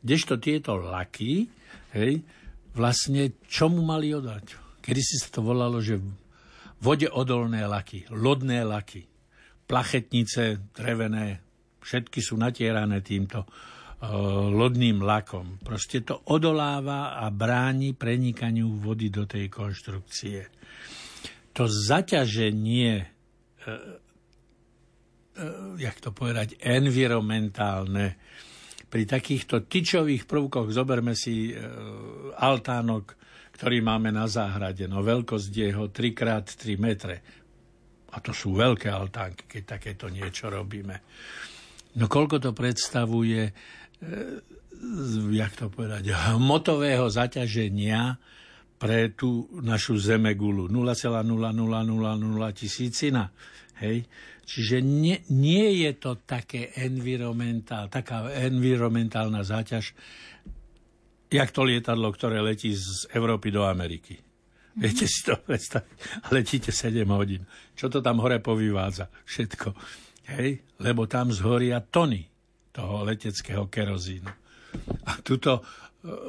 Kdežto 0.00 0.40
tieto 0.40 0.80
laky, 0.80 1.44
hej, 1.92 2.24
vlastne 2.72 3.36
čomu 3.44 3.84
mali 3.84 4.16
odať? 4.16 4.56
Kedy 4.80 5.00
si 5.04 5.16
sa 5.20 5.28
to 5.28 5.44
volalo, 5.44 5.78
že 5.84 6.00
vode 6.80 7.04
odolné 7.12 7.68
laky, 7.68 8.08
lodné 8.08 8.64
laky, 8.64 9.04
plachetnice 9.68 10.72
drevené, 10.72 11.44
všetky 11.84 12.18
sú 12.24 12.40
natierané 12.40 13.04
týmto 13.04 13.44
lodným 14.50 15.04
lakom. 15.04 15.60
Proste 15.60 16.00
to 16.00 16.24
odoláva 16.32 17.20
a 17.20 17.28
bráni 17.28 17.92
prenikaniu 17.92 18.80
vody 18.80 19.12
do 19.12 19.28
tej 19.28 19.52
konštrukcie. 19.52 20.48
To 21.52 21.68
zaťaženie, 21.68 22.92
eh, 22.96 23.08
eh, 23.60 23.80
jak 25.76 25.96
to 26.00 26.16
povedať, 26.16 26.56
environmentálne, 26.64 28.16
pri 28.90 29.06
takýchto 29.06 29.70
tyčových 29.70 30.26
prvkoch, 30.26 30.74
zoberme 30.74 31.14
si 31.14 31.54
altánok, 32.34 33.14
ktorý 33.54 33.86
máme 33.86 34.10
na 34.10 34.26
záhrade, 34.26 34.90
no 34.90 34.98
veľkosť 34.98 35.52
jeho 35.54 35.94
3x3 35.94 36.74
metre. 36.74 37.16
A 38.10 38.18
to 38.18 38.34
sú 38.34 38.50
veľké 38.58 38.90
altánky, 38.90 39.46
keď 39.46 39.78
takéto 39.78 40.10
niečo 40.10 40.50
robíme. 40.50 41.06
No 42.02 42.10
koľko 42.10 42.42
to 42.42 42.50
predstavuje 42.50 43.46
E, 43.46 43.79
jak 45.30 45.52
to 45.56 45.68
povedať, 45.68 46.08
hmotového 46.08 47.06
zaťaženia 47.12 48.16
pre 48.80 49.12
tú 49.12 49.44
našu 49.60 50.00
zemegulu 50.00 50.72
0,0000 50.72 51.20
tisícina. 52.56 53.28
Hej? 53.76 54.08
Čiže 54.48 54.80
nie, 54.80 55.20
nie 55.30 55.84
je 55.84 55.92
to 56.00 56.16
také 56.24 56.72
environmentál, 56.80 57.92
taká 57.92 58.26
environmentálna 58.32 59.44
záťaž, 59.44 59.92
jak 61.30 61.48
to 61.54 61.62
lietadlo, 61.62 62.10
ktoré 62.10 62.40
letí 62.42 62.72
z 62.74 63.06
Európy 63.14 63.52
do 63.52 63.68
Ameriky. 63.68 64.18
Mm-hmm. 64.18 64.80
Viete 64.80 65.06
si 65.06 65.22
to 65.22 65.38
predstaviť? 65.38 65.96
Letíte 66.34 66.72
7 66.72 67.04
hodín. 67.12 67.44
Čo 67.76 67.92
to 67.92 68.00
tam 68.02 68.18
hore 68.18 68.40
povývádza? 68.42 69.12
Všetko. 69.28 69.68
Hej? 70.34 70.64
Lebo 70.82 71.04
tam 71.06 71.30
zhoria 71.30 71.78
tony 71.84 72.26
toho 72.70 73.04
leteckého 73.04 73.66
kerozínu. 73.66 74.30
A 75.06 75.12
tuto 75.22 75.58
e, 75.58 75.62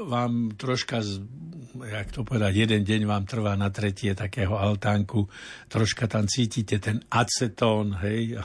vám 0.09 0.57
troška, 0.57 1.01
jak 1.77 2.09
to 2.09 2.25
povedať, 2.25 2.53
jeden 2.65 2.81
deň 2.81 3.01
vám 3.05 3.23
trvá 3.29 3.53
na 3.53 3.69
tretie 3.69 4.17
takého 4.17 4.57
altánku, 4.57 5.29
troška 5.69 6.09
tam 6.09 6.25
cítite 6.25 6.81
ten 6.81 7.01
acetón, 7.13 7.95
hej, 8.01 8.41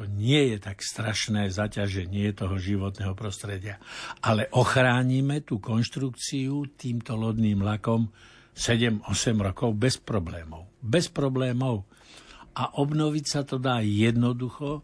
to 0.00 0.08
nie 0.08 0.56
je 0.56 0.58
tak 0.64 0.80
strašné 0.80 1.52
zaťaženie 1.52 2.32
toho 2.32 2.56
životného 2.56 3.12
prostredia. 3.12 3.76
Ale 4.24 4.48
ochránime 4.56 5.44
tú 5.44 5.60
konštrukciu 5.60 6.72
týmto 6.72 7.20
lodným 7.20 7.60
lakom 7.60 8.08
7-8 8.56 9.04
rokov 9.36 9.76
bez 9.76 10.00
problémov. 10.00 10.72
Bez 10.80 11.12
problémov. 11.12 11.84
A 12.56 12.80
obnoviť 12.80 13.24
sa 13.28 13.40
to 13.44 13.60
dá 13.60 13.84
jednoducho, 13.84 14.80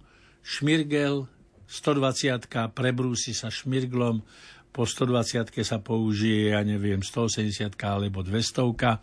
šmirgel 0.47 1.27
120 1.67 2.47
prebrúsi 2.71 3.35
sa 3.35 3.51
šmirglom, 3.51 4.23
po 4.71 4.87
120 4.87 5.51
sa 5.67 5.83
použije, 5.83 6.55
ja 6.55 6.63
neviem, 6.63 7.03
180 7.03 7.75
alebo 7.83 8.23
200 8.23 9.03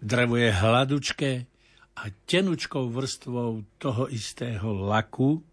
Drevo 0.00 0.40
je 0.40 0.48
hladučké 0.48 1.32
a 2.00 2.08
tenučkou 2.08 2.88
vrstvou 2.88 3.60
toho 3.76 4.08
istého 4.08 4.72
laku, 4.72 5.44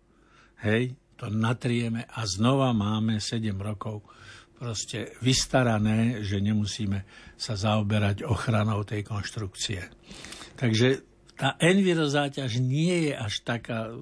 hej, 0.63 0.95
to 1.19 1.27
natrieme 1.27 2.07
a 2.07 2.23
znova 2.23 2.71
máme 2.71 3.19
7 3.19 3.51
rokov 3.59 4.07
proste 4.55 5.13
vystarané, 5.21 6.23
že 6.23 6.39
nemusíme 6.39 7.03
sa 7.35 7.53
zaoberať 7.59 8.23
ochranou 8.25 8.87
tej 8.87 9.03
konštrukcie. 9.05 9.83
Takže 10.55 11.03
tá 11.37 11.53
envirozáťaž 11.61 12.57
nie 12.57 13.09
je 13.09 13.13
až 13.13 13.33
taká 13.45 13.93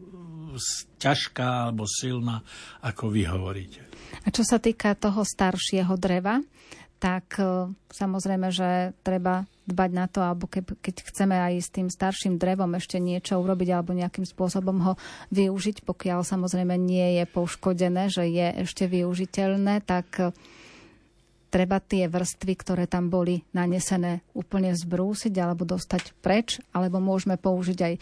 ťažká 1.03 1.69
alebo 1.69 1.83
silná, 1.83 2.41
ako 2.79 3.11
vy 3.11 3.27
hovoríte. 3.27 3.83
A 4.23 4.31
čo 4.31 4.47
sa 4.47 4.57
týka 4.57 4.95
toho 4.95 5.27
staršieho 5.27 5.99
dreva, 5.99 6.39
tak 6.95 7.37
e, 7.37 7.69
samozrejme, 7.91 8.47
že 8.49 8.95
treba 9.03 9.43
dbať 9.67 9.91
na 9.91 10.05
to, 10.07 10.23
alebo 10.23 10.47
ke, 10.47 10.63
keď 10.63 10.95
chceme 11.11 11.35
aj 11.35 11.53
s 11.59 11.69
tým 11.69 11.87
starším 11.91 12.39
drevom 12.39 12.71
ešte 12.79 13.01
niečo 13.03 13.37
urobiť 13.41 13.69
alebo 13.75 13.91
nejakým 13.91 14.23
spôsobom 14.23 14.77
ho 14.81 14.93
využiť, 15.35 15.83
pokiaľ 15.83 16.23
samozrejme 16.23 16.73
nie 16.79 17.19
je 17.21 17.25
poškodené, 17.27 18.07
že 18.07 18.29
je 18.29 18.47
ešte 18.63 18.87
využiteľné, 18.87 19.83
tak 19.83 20.07
e, 20.17 20.31
treba 21.49 21.79
tie 21.79 22.09
vrstvy, 22.09 22.53
ktoré 22.57 22.83
tam 22.85 23.09
boli 23.09 23.41
nanesené, 23.55 24.25
úplne 24.35 24.75
zbrúsiť 24.75 25.33
alebo 25.39 25.63
dostať 25.63 26.17
preč, 26.19 26.59
alebo 26.75 26.99
môžeme 26.99 27.39
použiť 27.39 27.79
aj 27.81 27.93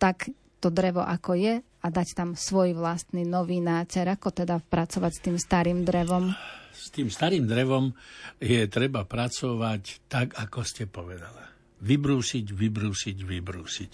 tak 0.00 0.30
to 0.62 0.70
drevo, 0.70 1.02
ako 1.02 1.34
je 1.34 1.54
a 1.58 1.86
dať 1.90 2.08
tam 2.14 2.38
svoj 2.38 2.78
vlastný 2.78 3.26
nový 3.26 3.58
nácer, 3.58 4.06
ako 4.06 4.30
teda 4.30 4.62
pracovať 4.62 5.12
s 5.12 5.20
tým 5.20 5.36
starým 5.38 5.82
drevom? 5.82 6.30
S 6.70 6.94
tým 6.94 7.10
starým 7.10 7.44
drevom 7.44 7.90
je 8.38 8.62
treba 8.70 9.02
pracovať 9.02 10.06
tak, 10.06 10.38
ako 10.38 10.62
ste 10.62 10.86
povedala. 10.86 11.50
Vybrúsiť, 11.82 12.46
vybrúsiť, 12.54 13.16
vybrúsiť. 13.26 13.92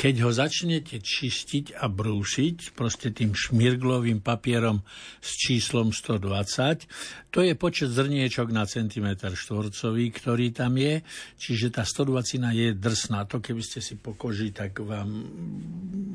Keď 0.00 0.14
ho 0.24 0.32
začnete 0.32 0.96
čistiť 0.96 1.76
a 1.76 1.84
brúsiť, 1.92 2.72
proste 2.72 3.12
tým 3.12 3.36
šmirglovým 3.36 4.24
papierom 4.24 4.80
s 5.20 5.36
číslom 5.36 5.92
120, 5.92 6.88
to 7.28 7.44
je 7.44 7.52
počet 7.52 7.92
zrniečok 7.92 8.48
na 8.48 8.64
centimetr 8.64 9.36
štvorcový, 9.36 10.08
ktorý 10.08 10.56
tam 10.56 10.80
je, 10.80 11.04
čiže 11.36 11.76
tá 11.76 11.84
120 11.84 12.40
je 12.48 12.68
drsná. 12.72 13.28
To 13.28 13.44
keby 13.44 13.60
ste 13.60 13.84
si 13.84 14.00
po 14.00 14.16
koži, 14.16 14.56
tak 14.56 14.80
vám 14.80 15.28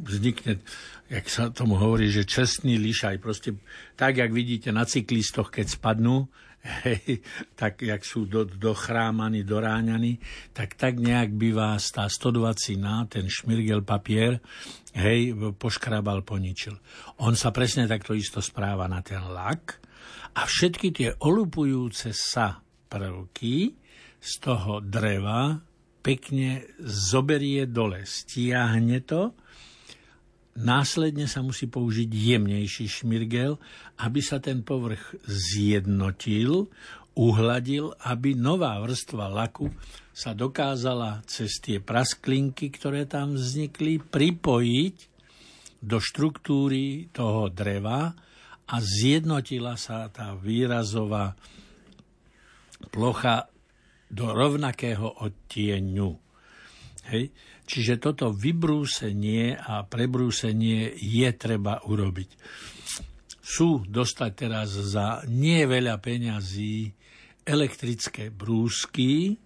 vznikne, 0.01 0.65
jak 1.05 1.29
sa 1.29 1.53
tomu 1.53 1.77
hovorí, 1.77 2.09
že 2.09 2.25
čestný 2.25 2.81
lišaj. 2.81 3.21
Proste 3.21 3.53
tak, 3.93 4.17
jak 4.17 4.33
vidíte 4.33 4.73
na 4.73 4.89
cyklistoch, 4.89 5.53
keď 5.53 5.77
spadnú, 5.77 6.25
hej, 6.65 7.21
tak 7.53 7.85
jak 7.85 8.01
sú 8.01 8.25
do, 8.25 8.43
dochrámaní, 8.45 9.45
doráňaní, 9.45 10.17
tak 10.51 10.73
tak 10.73 10.97
nejak 10.97 11.37
by 11.37 11.49
vás 11.53 11.93
tá 11.93 12.09
120 12.09 12.81
na 12.81 13.05
ten 13.05 13.29
šmirgel 13.29 13.85
papier 13.85 14.41
hej, 14.97 15.37
poškrabal, 15.59 16.25
poničil. 16.25 16.75
On 17.21 17.37
sa 17.37 17.53
presne 17.53 17.85
takto 17.85 18.17
isto 18.17 18.41
správa 18.41 18.89
na 18.89 19.05
ten 19.05 19.21
lak 19.21 19.77
a 20.33 20.43
všetky 20.43 20.87
tie 20.91 21.09
olupujúce 21.21 22.09
sa 22.15 22.59
prvky 22.89 23.77
z 24.17 24.31
toho 24.41 24.81
dreva 24.81 25.61
pekne 26.05 26.65
zoberie 26.85 27.65
dole, 27.65 28.05
stiahne 28.05 29.01
to 29.05 29.33
Následne 30.55 31.27
sa 31.27 31.43
musí 31.43 31.67
použiť 31.67 32.07
jemnejší 32.07 32.87
šmirgel, 32.87 33.59
aby 33.99 34.19
sa 34.23 34.39
ten 34.39 34.63
povrch 34.63 35.19
zjednotil, 35.27 36.71
uhladil, 37.11 37.91
aby 38.07 38.39
nová 38.39 38.79
vrstva 38.79 39.27
laku 39.27 39.67
sa 40.15 40.31
dokázala 40.31 41.27
cez 41.27 41.59
tie 41.59 41.83
prasklinky, 41.83 42.71
ktoré 42.71 43.03
tam 43.03 43.35
vznikli, 43.35 43.99
pripojiť 43.99 44.95
do 45.83 45.99
štruktúry 45.99 47.11
toho 47.11 47.51
dreva 47.51 48.15
a 48.65 48.75
zjednotila 48.79 49.75
sa 49.75 50.07
tá 50.07 50.39
výrazová 50.39 51.35
plocha 52.95 53.51
do 54.07 54.31
rovnakého 54.31 55.19
odtieňu. 55.19 56.24
Hej? 57.09 57.33
Čiže 57.65 58.01
toto 58.01 58.29
vybrúsenie 58.29 59.57
a 59.57 59.85
prebrúsenie 59.85 60.93
je 60.97 61.29
treba 61.33 61.81
urobiť. 61.85 62.29
Sú 63.45 63.85
dostať 63.85 64.31
teraz 64.33 64.73
za 64.73 65.21
nie 65.29 65.65
veľa 65.69 66.01
peňazí 66.01 66.89
elektrické 67.45 68.33
brúsky 68.33 69.37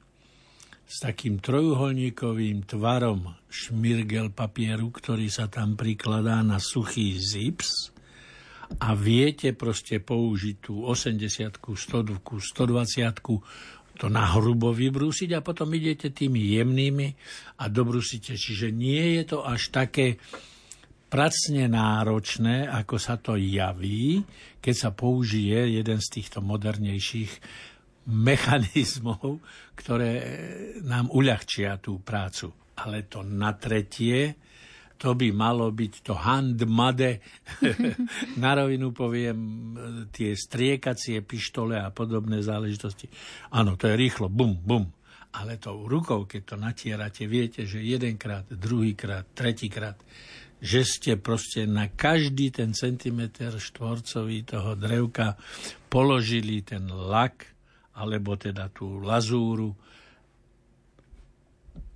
s 0.89 0.95
takým 1.03 1.37
trojuholníkovým 1.37 2.65
tvarom 2.65 3.35
šmirgel 3.51 4.31
papieru, 4.31 4.89
ktorý 4.89 5.27
sa 5.27 5.51
tam 5.51 5.75
prikladá 5.75 6.41
na 6.41 6.57
suchý 6.57 7.13
zips 7.19 7.93
a 8.77 8.93
viete 8.93 9.51
proste 9.57 9.97
použiť 9.97 10.55
tú 10.61 10.85
80 10.85 11.57
100 11.57 12.21
120 12.21 13.78
to 13.99 14.07
nahrubo 14.07 14.71
vybrúsiť 14.71 15.35
a 15.35 15.43
potom 15.43 15.75
idete 15.75 16.15
tými 16.15 16.55
jemnými 16.55 17.07
a 17.59 17.67
dobrúsite. 17.67 18.39
Čiže 18.39 18.71
nie 18.71 19.19
je 19.19 19.35
to 19.35 19.43
až 19.43 19.75
také 19.75 20.15
pracne 21.11 21.67
náročné, 21.67 22.69
ako 22.71 22.95
sa 22.95 23.19
to 23.19 23.35
javí, 23.35 24.23
keď 24.63 24.75
sa 24.77 24.89
použije 24.95 25.75
jeden 25.83 25.99
z 25.99 26.07
týchto 26.15 26.39
modernejších 26.39 27.31
mechanizmov, 28.07 29.43
ktoré 29.75 30.11
nám 30.87 31.11
uľahčia 31.11 31.75
tú 31.83 31.99
prácu. 31.99 32.55
Ale 32.79 33.11
to 33.11 33.27
na 33.27 33.51
tretie, 33.59 34.39
to 34.99 35.15
by 35.15 35.31
malo 35.31 35.71
byť 35.71 35.93
to 36.03 36.13
handmade. 36.13 37.23
Na 38.43 38.51
rovinu 38.51 38.91
poviem 38.91 39.39
tie 40.11 40.35
striekacie 40.35 41.23
pištole 41.23 41.79
a 41.79 41.87
podobné 41.89 42.43
záležitosti. 42.43 43.07
Áno, 43.55 43.79
to 43.79 43.87
je 43.87 43.95
rýchlo, 43.95 44.27
bum, 44.27 44.59
bum. 44.59 44.91
Ale 45.39 45.55
tou 45.61 45.87
rukou, 45.87 46.27
keď 46.27 46.41
to 46.43 46.55
natierate, 46.59 47.23
viete, 47.29 47.63
že 47.63 47.79
jedenkrát, 47.79 48.49
druhýkrát, 48.49 49.23
tretíkrát, 49.31 49.95
že 50.59 50.83
ste 50.83 51.15
proste 51.15 51.63
na 51.63 51.87
každý 51.87 52.51
ten 52.51 52.75
centimeter 52.75 53.55
štvorcový 53.55 54.43
toho 54.43 54.75
drevka 54.75 55.39
položili 55.87 56.59
ten 56.67 56.91
lak, 56.91 57.47
alebo 57.95 58.35
teda 58.35 58.67
tú 58.67 58.99
lazúru, 58.99 59.71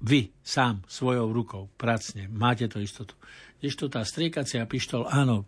vy 0.03 0.35
sám 0.43 0.83
svojou 0.83 1.31
rukou 1.31 1.71
pracne, 1.79 2.27
máte 2.27 2.67
to 2.67 2.83
istotu. 2.83 3.15
to 3.63 3.87
tá 3.87 4.03
striekacia 4.03 4.67
pištol, 4.67 5.07
áno, 5.07 5.47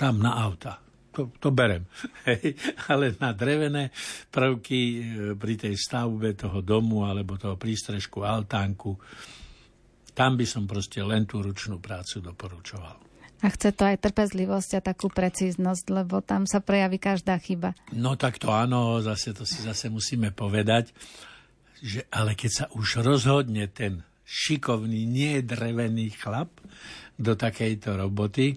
tam 0.00 0.24
na 0.24 0.32
auta. 0.40 0.80
To, 1.14 1.30
to 1.38 1.54
berem. 1.54 1.86
Hej. 2.26 2.58
Ale 2.90 3.14
na 3.22 3.30
drevené 3.30 3.94
prvky 4.34 4.80
e, 4.82 5.00
pri 5.38 5.54
tej 5.54 5.78
stavbe 5.78 6.34
toho 6.34 6.58
domu 6.58 7.06
alebo 7.06 7.38
toho 7.38 7.54
prístrežku, 7.54 8.26
altánku, 8.26 8.98
tam 10.10 10.34
by 10.34 10.46
som 10.48 10.66
proste 10.66 10.98
len 11.04 11.22
tú 11.22 11.38
ručnú 11.38 11.78
prácu 11.78 12.18
doporučoval. 12.18 12.96
A 13.44 13.52
chce 13.52 13.76
to 13.76 13.84
aj 13.84 14.00
trpezlivosť 14.00 14.80
a 14.80 14.80
takú 14.80 15.12
precíznosť, 15.12 15.84
lebo 15.92 16.24
tam 16.24 16.48
sa 16.48 16.64
prejaví 16.64 16.96
každá 16.96 17.36
chyba. 17.36 17.76
No 17.92 18.16
tak 18.16 18.40
to 18.40 18.48
áno, 18.48 19.04
zase 19.04 19.36
to 19.36 19.44
si 19.44 19.60
zase 19.60 19.92
musíme 19.92 20.32
povedať 20.32 20.96
že 21.82 22.06
ale 22.12 22.38
keď 22.38 22.50
sa 22.50 22.66
už 22.74 23.02
rozhodne 23.02 23.66
ten 23.70 24.04
šikovný, 24.24 25.04
nedrevený 25.04 26.16
chlap 26.16 26.50
do 27.18 27.36
takejto 27.36 27.98
roboty, 27.98 28.56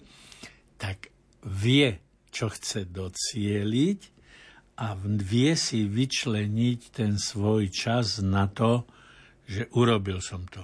tak 0.79 1.11
vie, 1.43 1.99
čo 2.31 2.49
chce 2.49 2.87
docieliť 2.87 3.99
a 4.77 4.93
vie 5.01 5.51
si 5.57 5.89
vyčleniť 5.89 6.79
ten 6.93 7.17
svoj 7.17 7.73
čas 7.73 8.21
na 8.21 8.45
to, 8.45 8.85
že 9.47 9.71
urobil 9.73 10.21
som 10.21 10.45
to. 10.45 10.61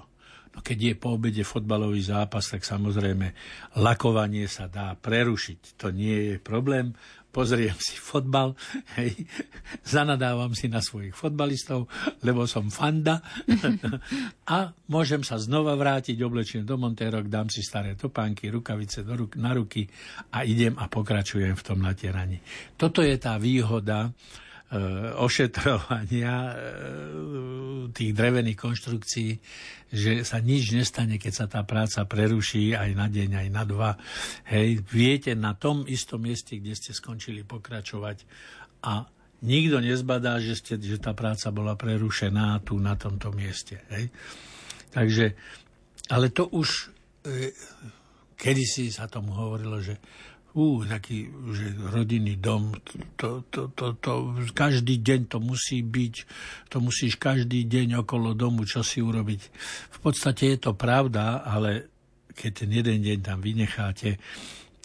No 0.53 0.61
keď 0.61 0.93
je 0.93 0.93
po 0.93 1.17
obede 1.17 1.41
fotbalový 1.41 2.05
zápas, 2.05 2.45
tak 2.45 2.61
samozrejme 2.61 3.33
lakovanie 3.81 4.45
sa 4.45 4.69
dá 4.69 4.93
prerušiť. 4.93 5.81
To 5.81 5.89
nie 5.89 6.29
je 6.29 6.35
problém 6.37 6.93
pozriem 7.33 7.73
si 7.81 7.97
fotbal, 7.97 8.53
hej, 9.01 9.25
zanadávam 9.81 10.53
si 10.53 10.69
na 10.69 10.85
svojich 10.85 11.17
fotbalistov, 11.17 11.89
lebo 12.21 12.45
som 12.45 12.69
fanda 12.69 13.25
a 14.53 14.69
môžem 14.93 15.25
sa 15.25 15.41
znova 15.41 15.73
vrátiť, 15.73 16.13
oblečím 16.21 16.61
do 16.61 16.77
montérok, 16.77 17.25
dám 17.25 17.49
si 17.49 17.65
staré 17.65 17.97
topánky, 17.97 18.53
rukavice 18.53 19.01
do 19.01 19.17
ruk, 19.17 19.33
na 19.41 19.49
ruky 19.57 19.89
a 20.29 20.45
idem 20.45 20.77
a 20.77 20.85
pokračujem 20.85 21.57
v 21.57 21.65
tom 21.65 21.81
natieraní. 21.81 22.37
Toto 22.77 23.01
je 23.01 23.17
tá 23.17 23.41
výhoda 23.41 24.13
ošetrovania 25.21 26.33
e, 26.33 26.55
tých 27.93 28.11
drevených 28.17 28.57
konštrukcií, 28.57 29.31
že 29.93 30.25
sa 30.25 30.41
nič 30.41 30.73
nestane, 30.73 31.21
keď 31.21 31.33
sa 31.33 31.45
tá 31.45 31.61
práca 31.61 32.01
preruší 32.09 32.73
aj 32.73 32.89
na 32.97 33.05
deň, 33.05 33.29
aj 33.37 33.49
na 33.53 33.63
dva. 33.69 33.91
Hej, 34.49 34.81
viete 34.89 35.37
na 35.37 35.53
tom 35.53 35.85
istom 35.85 36.25
mieste, 36.25 36.57
kde 36.57 36.73
ste 36.73 36.89
skončili 36.89 37.45
pokračovať 37.45 38.25
a 38.81 39.05
nikto 39.45 39.77
nezbadá, 39.77 40.41
že, 40.41 40.57
ste, 40.57 40.81
že 40.81 40.97
tá 40.97 41.13
práca 41.13 41.53
bola 41.53 41.77
prerušená 41.77 42.57
tu 42.65 42.81
na 42.81 42.97
tomto 42.97 43.29
mieste. 43.29 43.85
Hej. 43.93 44.09
Takže, 44.89 45.37
ale 46.09 46.33
to 46.33 46.49
už 46.49 46.89
e, 47.29 47.53
kedysi 48.33 48.89
sa 48.89 49.05
tomu 49.05 49.37
hovorilo, 49.37 49.77
že 49.85 50.01
ú, 50.53 50.85
taký, 50.85 51.33
že 51.53 51.73
rodinný 51.89 52.37
dom, 52.37 52.77
to, 53.17 53.41
to, 53.49 53.73
to, 53.73 53.97
to, 53.97 54.13
každý 54.53 55.01
deň 55.01 55.25
to 55.25 55.37
musí 55.41 55.81
byť, 55.81 56.15
to 56.69 56.77
musíš 56.77 57.17
každý 57.17 57.65
deň 57.65 58.05
okolo 58.05 58.37
domu 58.37 58.61
čo 58.69 58.85
si 58.85 59.01
urobiť. 59.01 59.41
V 59.97 59.99
podstate 59.99 60.53
je 60.53 60.57
to 60.61 60.77
pravda, 60.77 61.41
ale 61.41 61.89
keď 62.37 62.51
ten 62.53 62.69
jeden 62.69 62.99
deň 63.01 63.17
tam 63.25 63.41
vynecháte 63.41 64.21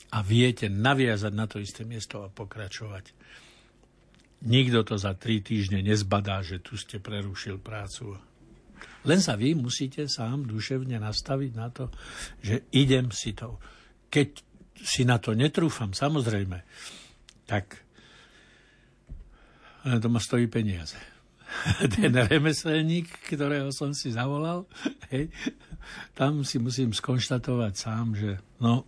a 0.08 0.18
viete 0.24 0.72
naviazať 0.72 1.32
na 1.36 1.44
to 1.44 1.60
isté 1.60 1.84
miesto 1.84 2.24
a 2.24 2.32
pokračovať, 2.32 3.12
nikto 4.48 4.80
to 4.88 4.96
za 4.96 5.12
tri 5.20 5.44
týždne 5.44 5.84
nezbadá, 5.84 6.40
že 6.40 6.64
tu 6.64 6.80
ste 6.80 6.96
prerušil 6.96 7.60
prácu. 7.60 8.16
Len 9.04 9.20
sa 9.20 9.36
vy 9.36 9.52
musíte 9.52 10.08
sám 10.08 10.48
duševne 10.48 10.96
nastaviť 10.96 11.52
na 11.52 11.68
to, 11.68 11.92
že 12.40 12.64
idem 12.72 13.12
si 13.12 13.36
to. 13.36 13.60
Keď 14.08 14.47
si 14.82 15.02
na 15.04 15.18
to 15.18 15.34
netrúfam, 15.34 15.90
samozrejme, 15.92 16.62
tak 17.48 17.88
to 19.96 20.08
ma 20.12 20.20
stojí 20.20 20.46
peniaze. 20.52 21.00
Ten 21.96 22.12
remeselník, 22.12 23.08
ktorého 23.32 23.72
som 23.72 23.96
si 23.96 24.12
zavolal, 24.12 24.68
hej, 25.12 25.32
tam 26.12 26.44
si 26.44 26.60
musím 26.60 26.92
skonštatovať 26.92 27.72
sám, 27.72 28.06
že 28.12 28.36
no, 28.60 28.84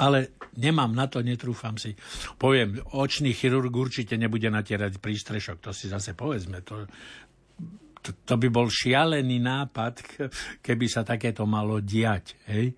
ale 0.00 0.34
nemám 0.58 0.90
na 0.90 1.06
to, 1.06 1.22
netrúfam 1.22 1.78
si. 1.78 1.94
Poviem, 2.40 2.82
očný 2.96 3.30
chirurg 3.30 3.70
určite 3.70 4.18
nebude 4.18 4.50
natierať 4.50 4.98
prístrešok, 4.98 5.62
to 5.62 5.70
si 5.70 5.86
zase 5.86 6.18
povedzme, 6.18 6.64
to, 6.66 6.90
to, 8.02 8.10
to 8.26 8.34
by 8.34 8.48
bol 8.50 8.66
šialený 8.66 9.38
nápad, 9.38 9.94
keby 10.66 10.86
sa 10.90 11.06
takéto 11.06 11.46
malo 11.46 11.78
diať. 11.78 12.34
Hej? 12.50 12.74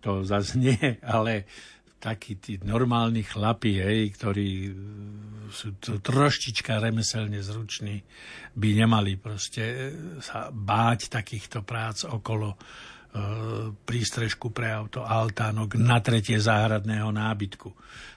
To 0.00 0.24
zase 0.24 0.56
nie, 0.56 0.96
ale 1.04 1.44
takí 2.00 2.40
tí 2.40 2.56
normálni 2.64 3.20
chlapi, 3.20 3.76
hej, 3.76 4.00
ktorí 4.16 4.72
sú 5.52 5.76
to 5.76 6.00
troštička 6.00 6.80
remeselne 6.80 7.44
zruční, 7.44 8.00
by 8.56 8.68
nemali 8.80 9.20
proste 9.20 9.62
e, 9.62 9.78
sa 10.24 10.48
báť 10.48 11.12
takýchto 11.12 11.60
prác 11.60 12.08
okolo 12.08 12.56
e, 12.56 12.58
prístrežku 13.76 14.48
pre 14.48 14.72
auto, 14.72 15.04
altánok 15.04 15.76
na 15.76 16.00
tretie 16.00 16.40
záhradného 16.40 17.12
nábytku. 17.12 17.68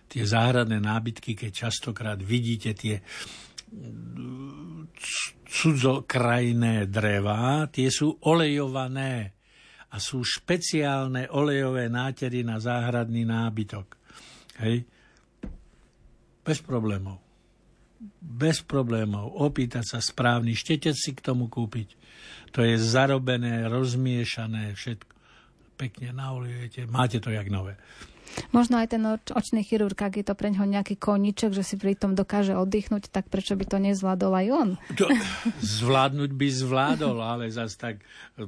Tie 0.08 0.24
záhradné 0.24 0.80
nábytky, 0.80 1.36
keď 1.36 1.68
častokrát 1.68 2.20
vidíte 2.24 2.72
tie 2.72 3.04
cudzokrajné 5.50 6.86
dreva, 6.88 7.66
tie 7.74 7.90
sú 7.90 8.22
olejované 8.24 9.34
a 9.94 10.02
sú 10.02 10.26
špeciálne 10.26 11.30
olejové 11.30 11.86
nátery 11.86 12.42
na 12.42 12.58
záhradný 12.58 13.30
nábytok. 13.30 13.86
Hej? 14.66 14.90
Bez 16.42 16.60
problémov. 16.66 17.22
Bez 18.20 18.66
problémov. 18.66 19.38
Opýtať 19.38 19.86
sa 19.96 20.00
správny 20.02 20.58
štetec 20.58 20.98
si 20.98 21.14
k 21.14 21.22
tomu 21.22 21.46
kúpiť. 21.48 21.94
To 22.58 22.66
je 22.66 22.76
zarobené, 22.76 23.70
rozmiešané, 23.70 24.74
všetko. 24.74 25.14
Pekne 25.74 26.14
naolejujete, 26.14 26.86
máte 26.90 27.18
to 27.22 27.34
jak 27.34 27.50
nové. 27.50 27.78
Možno 28.56 28.80
aj 28.80 28.94
ten 28.94 29.04
očný 29.34 29.62
chirurg, 29.66 29.96
ak 29.98 30.20
je 30.20 30.26
to 30.26 30.34
pre 30.34 30.50
ňoho 30.54 30.66
nejaký 30.66 30.98
koniček, 30.98 31.54
že 31.54 31.64
si 31.66 31.76
pri 31.78 31.98
tom 31.98 32.18
dokáže 32.18 32.58
oddychnúť, 32.58 33.10
tak 33.10 33.30
prečo 33.30 33.54
by 33.54 33.66
to 33.66 33.78
nezvládol 33.82 34.34
aj 34.34 34.48
on? 34.52 34.70
To, 34.98 35.06
zvládnuť 35.62 36.32
by 36.34 36.48
zvládol, 36.50 37.18
ale 37.20 37.50
zase 37.50 37.76
tak, 37.78 37.96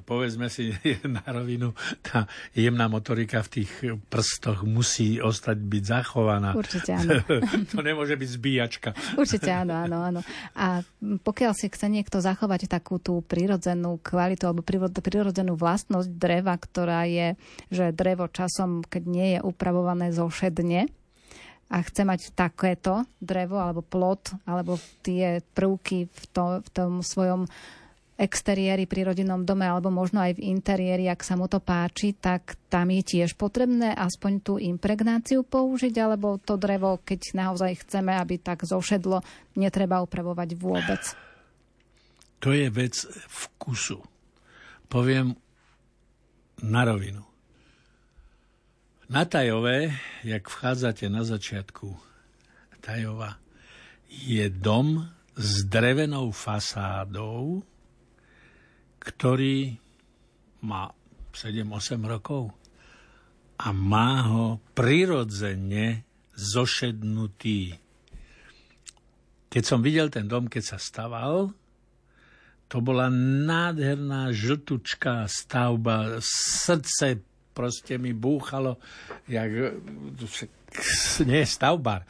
povedzme 0.05 0.49
si 0.49 0.73
na 1.05 1.23
rovinu, 1.27 1.73
tá 2.01 2.29
jemná 2.53 2.89
motorika 2.89 3.41
v 3.45 3.61
tých 3.61 3.71
prstoch 4.09 4.65
musí 4.65 5.17
ostať 5.21 5.57
byť 5.57 5.83
zachovaná. 5.83 6.53
Určite 6.53 6.91
áno. 6.95 7.21
to 7.71 7.79
nemôže 7.81 8.15
byť 8.17 8.29
zbíjačka. 8.29 8.89
Určite 9.17 9.51
áno, 9.51 9.73
áno, 9.75 9.97
áno. 10.01 10.21
A 10.57 10.81
pokiaľ 11.01 11.53
si 11.53 11.69
chce 11.69 11.87
niekto 11.91 12.19
zachovať 12.21 12.67
takú 12.69 12.97
tú 12.97 13.21
prirodzenú 13.21 14.01
kvalitu 14.01 14.49
alebo 14.49 14.65
prirodzenú 15.01 15.53
vlastnosť 15.57 16.09
dreva, 16.09 16.55
ktorá 16.57 17.05
je, 17.05 17.37
že 17.69 17.93
drevo 17.93 18.27
časom, 18.31 18.81
keď 18.81 19.03
nie 19.05 19.27
je 19.37 19.39
pripravované 19.65 20.13
zošedne 20.13 20.85
a 21.73 21.81
chce 21.81 22.05
mať 22.05 22.37
takéto 22.37 23.09
drevo 23.17 23.57
alebo 23.57 23.81
plot 23.81 24.37
alebo 24.45 24.77
tie 25.01 25.41
prvky 25.41 26.05
v, 26.05 26.23
to, 26.29 26.61
v 26.61 26.69
tom 26.69 27.01
svojom 27.01 27.49
exteriéri 28.13 28.85
pri 28.85 29.09
rodinnom 29.09 29.41
dome 29.41 29.65
alebo 29.65 29.89
možno 29.89 30.21
aj 30.21 30.37
v 30.37 30.53
interiéri, 30.53 31.09
ak 31.09 31.25
sa 31.25 31.33
mu 31.33 31.49
to 31.49 31.57
páči, 31.57 32.13
tak 32.13 32.61
tam 32.69 32.93
je 32.93 33.01
tiež 33.17 33.33
potrebné 33.33 33.97
aspoň 33.97 34.33
tú 34.45 34.53
impregnáciu 34.61 35.41
použiť, 35.41 35.97
alebo 35.97 36.37
to 36.37 36.61
drevo, 36.61 37.01
keď 37.01 37.33
naozaj 37.33 37.81
chceme, 37.81 38.13
aby 38.13 38.37
tak 38.37 38.69
zošedlo, 38.69 39.25
netreba 39.57 40.05
upravovať 40.05 40.49
vôbec. 40.53 41.01
To 42.45 42.53
je 42.53 42.69
vec 42.69 42.93
vkusu. 43.49 43.97
Poviem 44.85 45.33
na 46.61 46.85
rovinu. 46.85 47.34
Na 49.05 49.21
Tajové, 49.25 49.93
jak 50.25 50.49
vchádzate 50.49 51.13
na 51.13 51.21
začiatku 51.21 51.93
Tajova, 52.81 53.37
je 54.09 54.49
dom 54.49 55.05
s 55.37 55.61
drevenou 55.69 56.33
fasádou, 56.33 57.61
ktorý 58.97 59.77
má 60.65 60.89
7-8 61.37 62.01
rokov 62.01 62.49
a 63.61 63.69
má 63.69 64.25
ho 64.25 64.57
prirodzene 64.73 66.01
zošednutý. 66.33 67.77
Keď 69.53 69.63
som 69.69 69.85
videl 69.85 70.09
ten 70.09 70.25
dom, 70.25 70.49
keď 70.49 70.63
sa 70.75 70.77
staval, 70.81 71.53
to 72.65 72.81
bola 72.81 73.13
nádherná 73.13 74.33
žltučká 74.33 75.29
stavba, 75.29 76.17
srdce 76.25 77.34
proste 77.55 77.95
mi 77.95 78.11
búchalo, 78.11 78.75
jak, 79.31 79.79
nie 81.23 81.47
stavbar. 81.47 82.03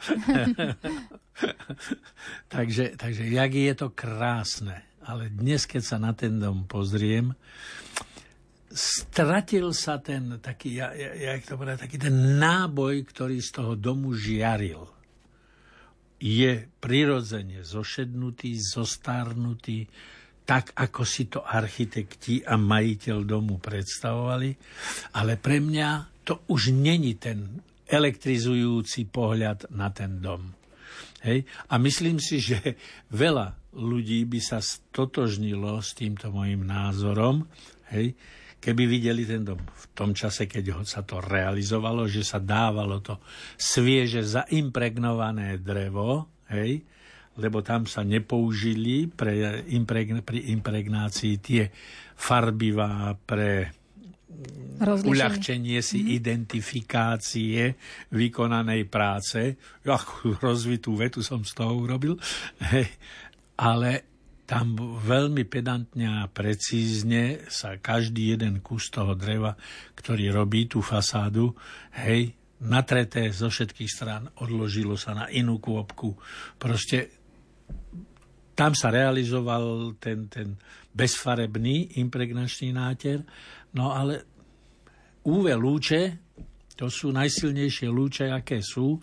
takže, 2.54 2.98
takže 2.98 3.22
jak 3.30 3.52
je 3.54 3.74
to 3.78 3.88
krásne. 3.94 4.82
Ale 5.06 5.30
dnes, 5.30 5.70
keď 5.70 5.82
sa 5.86 5.96
na 6.02 6.10
ten 6.18 6.42
dom 6.42 6.66
pozriem, 6.66 7.30
stratil 8.74 9.70
sa 9.70 10.02
ten 10.02 10.42
taký, 10.42 10.82
ja, 10.82 10.90
ja, 10.90 11.38
jak 11.38 11.46
to 11.46 11.54
povedať, 11.54 11.86
taký 11.86 11.96
ten 12.02 12.42
náboj, 12.42 13.06
ktorý 13.06 13.38
z 13.38 13.50
toho 13.54 13.72
domu 13.78 14.18
žiaril. 14.18 14.82
Je 16.18 16.66
prirodzene 16.82 17.62
zošednutý, 17.62 18.58
zostárnutý, 18.58 19.86
tak, 20.46 20.72
ako 20.78 21.02
si 21.02 21.26
to 21.26 21.42
architekti 21.42 22.40
a 22.46 22.54
majiteľ 22.54 23.18
domu 23.26 23.58
predstavovali, 23.58 24.54
ale 25.18 25.34
pre 25.36 25.58
mňa 25.58 25.88
to 26.22 26.46
už 26.48 26.70
není 26.70 27.18
ten 27.18 27.60
elektrizujúci 27.86 29.10
pohľad 29.10 29.70
na 29.74 29.90
ten 29.90 30.22
dom. 30.22 30.54
Hej? 31.26 31.42
A 31.70 31.78
myslím 31.82 32.22
si, 32.22 32.38
že 32.38 32.78
veľa 33.10 33.74
ľudí 33.74 34.22
by 34.26 34.40
sa 34.40 34.58
stotožnilo 34.62 35.82
s 35.82 35.98
týmto 35.98 36.30
môjim 36.30 36.62
názorom, 36.62 37.46
hej? 37.90 38.14
keby 38.62 38.82
videli 38.86 39.22
ten 39.22 39.46
dom 39.46 39.58
v 39.58 39.84
tom 39.94 40.10
čase, 40.14 40.50
keď 40.50 40.78
ho 40.78 40.82
sa 40.82 41.06
to 41.06 41.22
realizovalo, 41.22 42.06
že 42.10 42.26
sa 42.26 42.42
dávalo 42.42 42.98
to 43.02 43.22
svieže 43.54 44.22
zaimpregnované 44.22 45.58
drevo, 45.58 46.42
hej? 46.50 46.82
Lebo 47.36 47.60
tam 47.60 47.84
sa 47.84 48.02
nepoužili 48.02 49.08
pre 49.08 49.64
impregn- 49.72 50.24
pri 50.24 50.52
impregnácii 50.56 51.34
tie 51.40 51.68
farbivá 52.16 53.16
pre 53.16 53.72
Rozlišenie. 54.76 55.08
uľahčenie 55.08 55.78
si 55.80 56.04
mm-hmm. 56.04 56.18
identifikácie 56.20 57.60
vykonanej 58.12 58.82
práce. 58.88 59.56
Akú 59.88 60.36
rozvitú 60.36 60.96
vetu 60.96 61.24
som 61.24 61.40
z 61.40 61.52
toho 61.56 61.72
urobil. 61.76 62.20
Hej. 62.60 62.92
Ale 63.56 64.16
tam 64.46 64.78
veľmi 65.02 65.42
pedantne 65.48 66.06
a 66.06 66.30
precízne 66.30 67.48
sa 67.50 67.80
každý 67.82 68.36
jeden 68.36 68.62
kus 68.62 68.94
toho 68.94 69.18
dreva, 69.18 69.58
ktorý 69.98 70.30
robí 70.30 70.70
tú 70.70 70.84
fasádu, 70.84 71.50
hej, 71.98 72.30
natreté 72.62 73.34
zo 73.34 73.50
všetkých 73.50 73.90
strán, 73.90 74.30
odložilo 74.40 74.94
sa 74.94 75.12
na 75.12 75.26
inú 75.34 75.58
kôpku. 75.58 76.14
Proste 76.56 77.15
tam 78.56 78.72
sa 78.72 78.88
realizoval 78.88 79.94
ten, 80.00 80.32
ten 80.32 80.56
bezfarebný 80.96 82.00
impregnačný 82.00 82.72
náter, 82.72 83.20
no 83.76 83.92
ale 83.92 84.24
UV 85.28 85.52
lúče, 85.52 86.02
to 86.72 86.88
sú 86.88 87.12
najsilnejšie 87.12 87.88
lúče, 87.92 88.32
aké 88.32 88.64
sú, 88.64 88.96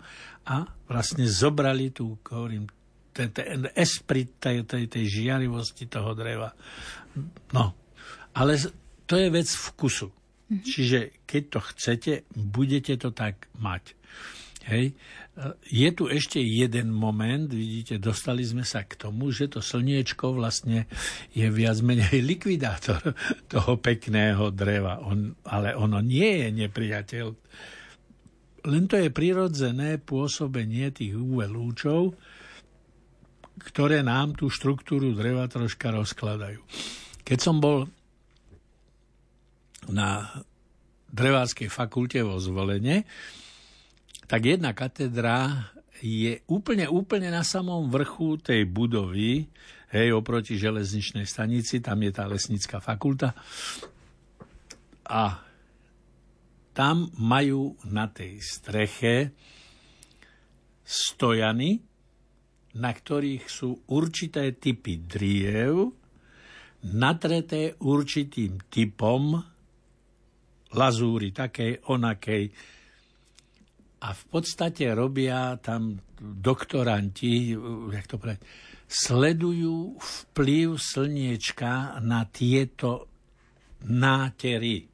a 0.44 0.66
vlastne 0.90 1.24
zobrali 1.24 1.94
tú, 1.94 2.18
hovorím, 2.26 2.66
ten, 3.14 3.30
ten 3.30 3.70
esprit 3.78 4.42
tej, 4.42 4.66
tej, 4.66 4.90
tej 4.90 5.04
žiarivosti 5.06 5.86
toho 5.86 6.12
dreva. 6.18 6.50
No, 7.54 7.78
ale 8.34 8.58
to 9.06 9.14
je 9.14 9.28
vec 9.30 9.46
vkusu. 9.46 10.10
Mm-hmm. 10.10 10.66
Čiže 10.66 10.98
keď 11.24 11.42
to 11.48 11.60
chcete, 11.72 12.12
budete 12.34 12.94
to 12.98 13.14
tak 13.14 13.46
mať. 13.56 13.94
Hej. 14.66 14.96
Je 15.66 15.90
tu 15.90 16.06
ešte 16.06 16.38
jeden 16.38 16.94
moment, 16.94 17.50
vidíte, 17.50 17.98
dostali 17.98 18.46
sme 18.46 18.62
sa 18.62 18.86
k 18.86 18.94
tomu, 18.94 19.34
že 19.34 19.50
to 19.50 19.58
slniečko 19.58 20.30
vlastne 20.30 20.86
je 21.34 21.50
viac 21.50 21.82
menej 21.82 22.22
likvidátor 22.22 23.02
toho 23.52 23.74
pekného 23.74 24.54
dreva. 24.54 25.02
On, 25.02 25.34
ale 25.42 25.74
ono 25.74 25.98
nie 25.98 26.46
je 26.46 26.48
nepriateľ. 26.54 27.26
Len 28.64 28.84
to 28.86 28.94
je 28.94 29.10
prirodzené 29.10 29.98
pôsobenie 29.98 30.94
tých 30.94 31.18
UV 31.18 31.50
lúčov, 31.50 32.14
ktoré 33.58 34.06
nám 34.06 34.38
tú 34.38 34.46
štruktúru 34.46 35.18
dreva 35.18 35.50
troška 35.50 35.90
rozkladajú. 35.90 36.62
Keď 37.26 37.38
som 37.42 37.58
bol 37.58 37.90
na 39.90 40.30
drevárskej 41.10 41.66
fakulte 41.66 42.22
vo 42.22 42.38
Zvolene, 42.38 43.02
tak 44.24 44.40
jedna 44.44 44.72
katedra 44.72 45.70
je 46.00 46.42
úplne, 46.50 46.90
úplne 46.90 47.30
na 47.30 47.46
samom 47.46 47.88
vrchu 47.88 48.40
tej 48.40 48.66
budovy, 48.68 49.46
hej, 49.94 50.08
oproti 50.10 50.58
železničnej 50.58 51.24
stanici, 51.24 51.78
tam 51.78 52.02
je 52.02 52.12
tá 52.12 52.26
lesnická 52.26 52.82
fakulta. 52.82 53.32
A 55.06 55.38
tam 56.74 57.08
majú 57.14 57.78
na 57.86 58.10
tej 58.10 58.42
streche 58.42 59.30
stojany, 60.82 61.78
na 62.74 62.90
ktorých 62.90 63.46
sú 63.46 63.86
určité 63.94 64.50
typy 64.58 64.98
driev, 65.06 65.94
natreté 66.90 67.78
určitým 67.78 68.66
typom 68.68 69.38
lazúry, 70.74 71.30
takej, 71.30 71.86
onakej, 71.86 72.50
a 74.04 74.12
v 74.12 74.24
podstate 74.28 74.92
robia 74.92 75.56
tam 75.64 75.96
doktoranti, 76.20 77.56
jak 77.88 78.04
to 78.04 78.20
povedať, 78.20 78.44
sledujú 78.84 79.96
vplyv 79.96 80.76
slniečka 80.76 82.04
na 82.04 82.28
tieto 82.28 83.08
nátery. 83.88 84.84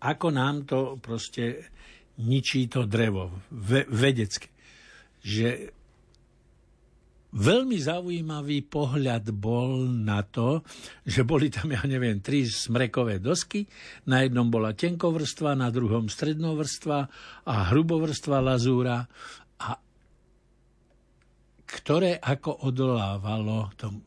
Ako 0.00 0.32
nám 0.32 0.64
to 0.64 0.96
proste 0.96 1.68
ničí 2.16 2.72
to 2.72 2.88
drevo 2.88 3.44
ve, 3.52 3.84
vedecké. 3.92 4.48
Že 5.20 5.76
Veľmi 7.36 7.76
zaujímavý 7.76 8.64
pohľad 8.64 9.28
bol 9.36 9.84
na 9.84 10.24
to, 10.24 10.64
že 11.04 11.20
boli 11.20 11.52
tam, 11.52 11.68
ja 11.68 11.84
neviem, 11.84 12.24
tri 12.24 12.48
smrekové 12.48 13.20
dosky. 13.20 13.68
Na 14.08 14.24
jednom 14.24 14.48
bola 14.48 14.72
tenkovrstva, 14.72 15.52
na 15.52 15.68
druhom 15.68 16.08
strednovrstva 16.08 16.98
a 17.44 17.54
hrubovrstva 17.68 18.40
lazúra. 18.40 19.04
A 19.60 19.76
ktoré 21.68 22.16
ako 22.16 22.72
odolávalo 22.72 23.68
tom 23.76 24.00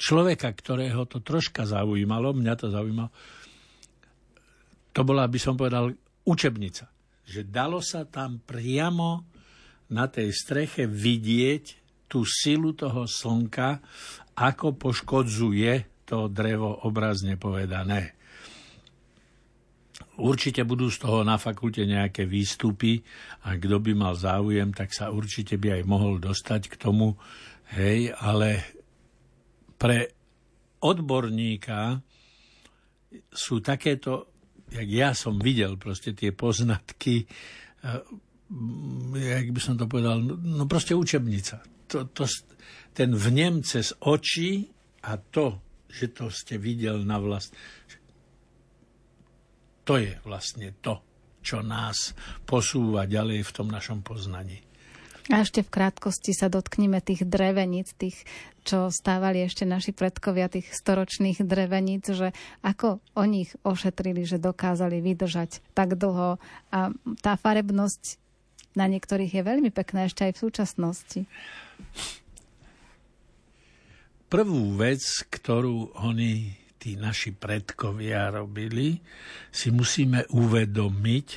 človeka, 0.00 0.48
ktorého 0.56 1.04
to 1.04 1.20
troška 1.20 1.68
zaujímalo, 1.68 2.32
mňa 2.32 2.54
to 2.56 2.72
zaujímalo, 2.72 3.12
to 4.96 5.04
bola, 5.04 5.28
by 5.28 5.36
som 5.36 5.60
povedal, 5.60 5.92
učebnica. 6.24 6.88
Že 7.28 7.52
dalo 7.52 7.84
sa 7.84 8.08
tam 8.08 8.40
priamo 8.40 9.28
na 9.92 10.08
tej 10.08 10.32
streche 10.32 10.88
vidieť 10.88 11.85
tú 12.06 12.22
silu 12.22 12.72
toho 12.72 13.04
slnka, 13.06 13.82
ako 14.38 14.78
poškodzuje 14.78 16.04
to 16.06 16.30
drevo 16.30 16.86
obrazne 16.86 17.34
povedané. 17.34 18.14
Určite 20.16 20.64
budú 20.64 20.88
z 20.88 21.04
toho 21.04 21.26
na 21.26 21.36
fakulte 21.36 21.84
nejaké 21.84 22.24
výstupy 22.24 23.04
a 23.44 23.60
kto 23.60 23.76
by 23.82 23.92
mal 23.92 24.14
záujem, 24.16 24.72
tak 24.72 24.94
sa 24.96 25.12
určite 25.12 25.60
by 25.60 25.80
aj 25.80 25.82
mohol 25.84 26.16
dostať 26.16 26.72
k 26.72 26.74
tomu, 26.80 27.20
hej, 27.76 28.16
ale 28.16 28.64
pre 29.76 30.08
odborníka 30.80 32.00
sú 33.28 33.60
takéto, 33.60 34.32
jak 34.72 34.88
ja 34.88 35.12
som 35.12 35.36
videl 35.36 35.76
proste 35.76 36.16
tie 36.16 36.32
poznatky, 36.32 37.28
eh, 37.84 38.00
jak 39.12 39.48
by 39.52 39.60
som 39.60 39.76
to 39.76 39.84
povedal, 39.84 40.16
no 40.24 40.64
proste 40.64 40.96
učebnica 40.96 41.75
to, 41.86 42.06
to, 42.10 42.26
ten 42.92 43.14
vnem 43.14 43.62
cez 43.62 43.94
oči 44.02 44.66
a 45.06 45.16
to, 45.16 45.62
že 45.86 46.12
to 46.12 46.28
ste 46.28 46.58
videl 46.58 47.02
na 47.06 47.16
vlast, 47.16 47.54
to 49.86 50.02
je 50.02 50.18
vlastne 50.26 50.74
to, 50.82 50.98
čo 51.46 51.62
nás 51.62 52.12
posúva 52.42 53.06
ďalej 53.06 53.46
v 53.46 53.54
tom 53.54 53.70
našom 53.70 54.02
poznaní. 54.02 54.66
A 55.26 55.42
ešte 55.42 55.66
v 55.66 55.74
krátkosti 55.74 56.30
sa 56.30 56.46
dotknime 56.46 57.02
tých 57.02 57.26
dreveníc, 57.26 57.98
tých, 57.98 58.22
čo 58.62 58.94
stávali 58.94 59.42
ešte 59.42 59.66
naši 59.66 59.90
predkovia, 59.90 60.46
tých 60.46 60.70
storočných 60.70 61.42
dreveníc, 61.42 62.14
že 62.14 62.30
ako 62.62 63.02
o 63.18 63.24
nich 63.26 63.50
ošetrili, 63.66 64.22
že 64.22 64.38
dokázali 64.38 65.02
vydržať 65.02 65.66
tak 65.74 65.98
dlho 65.98 66.38
a 66.70 66.78
tá 67.22 67.32
farebnosť 67.34 68.22
na 68.76 68.86
niektorých 68.86 69.32
je 69.32 69.42
veľmi 69.42 69.72
pekná 69.72 70.04
ešte 70.04 70.28
aj 70.28 70.32
v 70.36 70.42
súčasnosti. 70.46 71.20
Prvú 74.28 74.76
vec, 74.76 75.02
ktorú 75.32 75.96
oni, 76.02 76.52
tí 76.76 77.00
naši 77.00 77.32
predkovia 77.32 78.28
robili, 78.30 79.00
si 79.48 79.72
musíme 79.72 80.28
uvedomiť, 80.28 81.28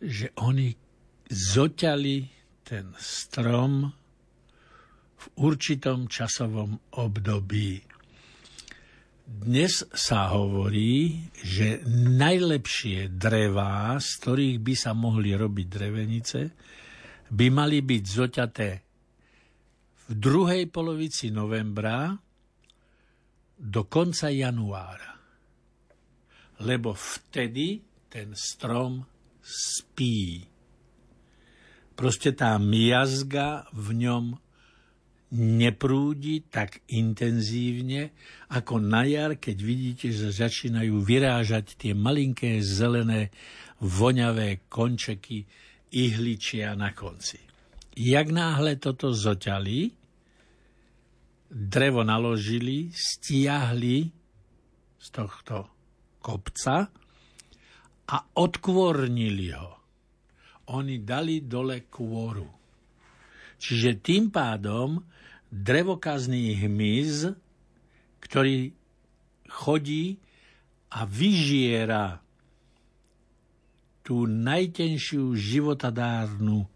že 0.00 0.32
oni 0.44 0.68
zoťali 1.30 2.16
ten 2.66 2.90
strom 2.98 3.86
v 5.20 5.24
určitom 5.36 6.08
časovom 6.08 6.80
období. 6.96 7.89
Dnes 9.30 9.86
sa 9.94 10.34
hovorí, 10.34 11.22
že 11.38 11.86
najlepšie 11.86 13.14
drevá, 13.14 13.94
z 14.02 14.10
ktorých 14.18 14.58
by 14.58 14.74
sa 14.74 14.90
mohli 14.90 15.30
robiť 15.38 15.66
drevenice, 15.70 16.40
by 17.30 17.46
mali 17.54 17.78
byť 17.78 18.02
zoťaté 18.10 18.70
v 20.10 20.12
druhej 20.18 20.66
polovici 20.66 21.30
novembra 21.30 22.10
do 23.54 23.86
konca 23.86 24.34
januára. 24.34 25.14
Lebo 26.66 26.90
vtedy 26.98 27.78
ten 28.10 28.34
strom 28.34 29.06
spí. 29.38 30.42
Proste 31.94 32.34
tá 32.34 32.58
miazga 32.58 33.70
v 33.70 33.94
ňom 33.94 34.49
neprúdi 35.30 36.42
tak 36.50 36.82
intenzívne, 36.90 38.10
ako 38.50 38.82
na 38.82 39.06
jar, 39.06 39.38
keď 39.38 39.56
vidíte, 39.62 40.08
že 40.10 40.34
začínajú 40.34 40.98
vyrážať 41.06 41.78
tie 41.78 41.92
malinké 41.94 42.58
zelené 42.58 43.30
voňavé 43.78 44.66
končeky 44.66 45.46
ihličia 45.94 46.74
na 46.74 46.90
konci. 46.90 47.38
Jak 47.94 48.30
náhle 48.30 48.78
toto 48.78 49.14
zoťali, 49.14 49.90
drevo 51.50 52.02
naložili, 52.06 52.90
stiahli 52.94 54.06
z 54.98 55.06
tohto 55.10 55.70
kopca 56.22 56.90
a 58.10 58.16
odkvornili 58.38 59.48
ho. 59.54 59.70
Oni 60.70 61.02
dali 61.02 61.42
dole 61.46 61.90
kôru. 61.90 62.46
Čiže 63.60 64.00
tým 64.00 64.30
pádom 64.30 65.02
drevokazný 65.50 66.54
hmyz, 66.54 67.34
ktorý 68.22 68.70
chodí 69.50 70.22
a 70.94 71.06
vyžiera 71.06 72.22
tú 74.06 74.26
najtenšiu 74.26 75.34
životadárnu 75.34 76.66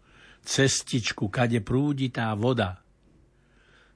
cestičku, 0.45 1.27
kade 1.27 1.59
prúdi 1.59 2.11
tá 2.13 2.31
voda, 2.37 2.79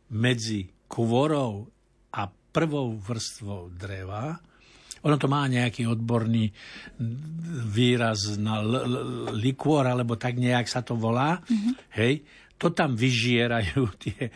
medzi 0.09 0.67
kvorou 0.89 1.69
a 2.09 2.25
prvou 2.27 2.97
vrstvou 2.97 3.69
dreva, 3.69 4.41
ono 4.99 5.15
to 5.15 5.31
má 5.31 5.47
nejaký 5.47 5.87
odborný 5.87 6.51
výraz 7.71 8.35
na 8.35 8.59
l- 8.59 8.83
l- 8.83 9.03
likôr, 9.39 9.87
alebo 9.87 10.19
tak 10.19 10.35
nejak 10.35 10.67
sa 10.67 10.83
to 10.83 10.99
volá. 10.99 11.39
Mm-hmm. 11.39 11.73
Hej, 11.95 12.13
to 12.59 12.75
tam 12.75 12.93
vyžierajú 12.93 13.81
tie 14.03 14.27
e, 14.27 14.31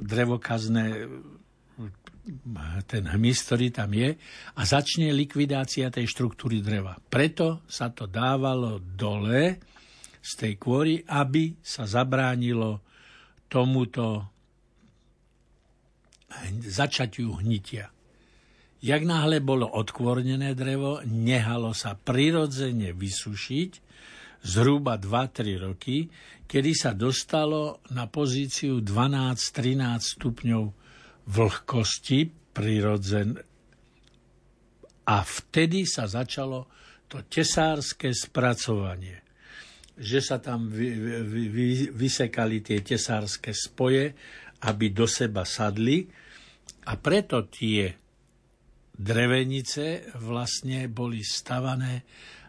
drevokazné 0.00 1.10
ten 2.88 3.04
hmyz, 3.04 3.38
ktorý 3.44 3.68
tam 3.68 3.92
je 3.92 4.16
a 4.56 4.60
začne 4.64 5.12
likvidácia 5.12 5.92
tej 5.92 6.08
štruktúry 6.08 6.64
dreva. 6.64 6.96
Preto 6.96 7.60
sa 7.68 7.92
to 7.92 8.08
dávalo 8.08 8.80
dole 8.80 9.60
z 10.24 10.30
tej 10.32 10.56
kôry, 10.56 11.04
aby 11.04 11.52
sa 11.60 11.84
zabránilo 11.84 12.80
tomuto 13.44 14.32
začatiu 16.64 17.44
hnitia. 17.44 17.92
Jak 18.84 19.02
náhle 19.04 19.40
bolo 19.40 19.68
odkvornené 19.68 20.52
drevo, 20.56 21.00
nehalo 21.04 21.72
sa 21.76 21.96
prirodzene 21.96 22.92
vysušiť, 22.92 23.72
zhruba 24.44 25.00
2-3 25.00 25.64
roky, 25.64 26.12
kedy 26.44 26.72
sa 26.76 26.92
dostalo 26.92 27.84
na 27.90 28.06
pozíciu 28.06 28.84
12-13 28.84 30.14
stupňov 30.18 30.64
vlhkosti 31.28 32.28
prirodzen. 32.52 33.40
A 35.04 35.16
vtedy 35.20 35.84
sa 35.84 36.08
začalo 36.08 36.68
to 37.08 37.24
tesárske 37.28 38.12
spracovanie. 38.12 39.20
Že 39.94 40.18
sa 40.20 40.36
tam 40.40 40.72
vy, 40.72 40.90
vy, 41.22 41.42
vy, 41.52 41.66
vysekali 41.92 42.64
tie 42.64 42.80
tesárske 42.80 43.52
spoje, 43.54 44.10
aby 44.64 44.90
do 44.90 45.04
seba 45.04 45.44
sadli. 45.44 46.08
A 46.88 46.96
preto 46.96 47.46
tie 47.46 47.92
drevenice 48.94 50.14
vlastne 50.22 50.86
boli 50.88 51.20
stavané 51.20 52.06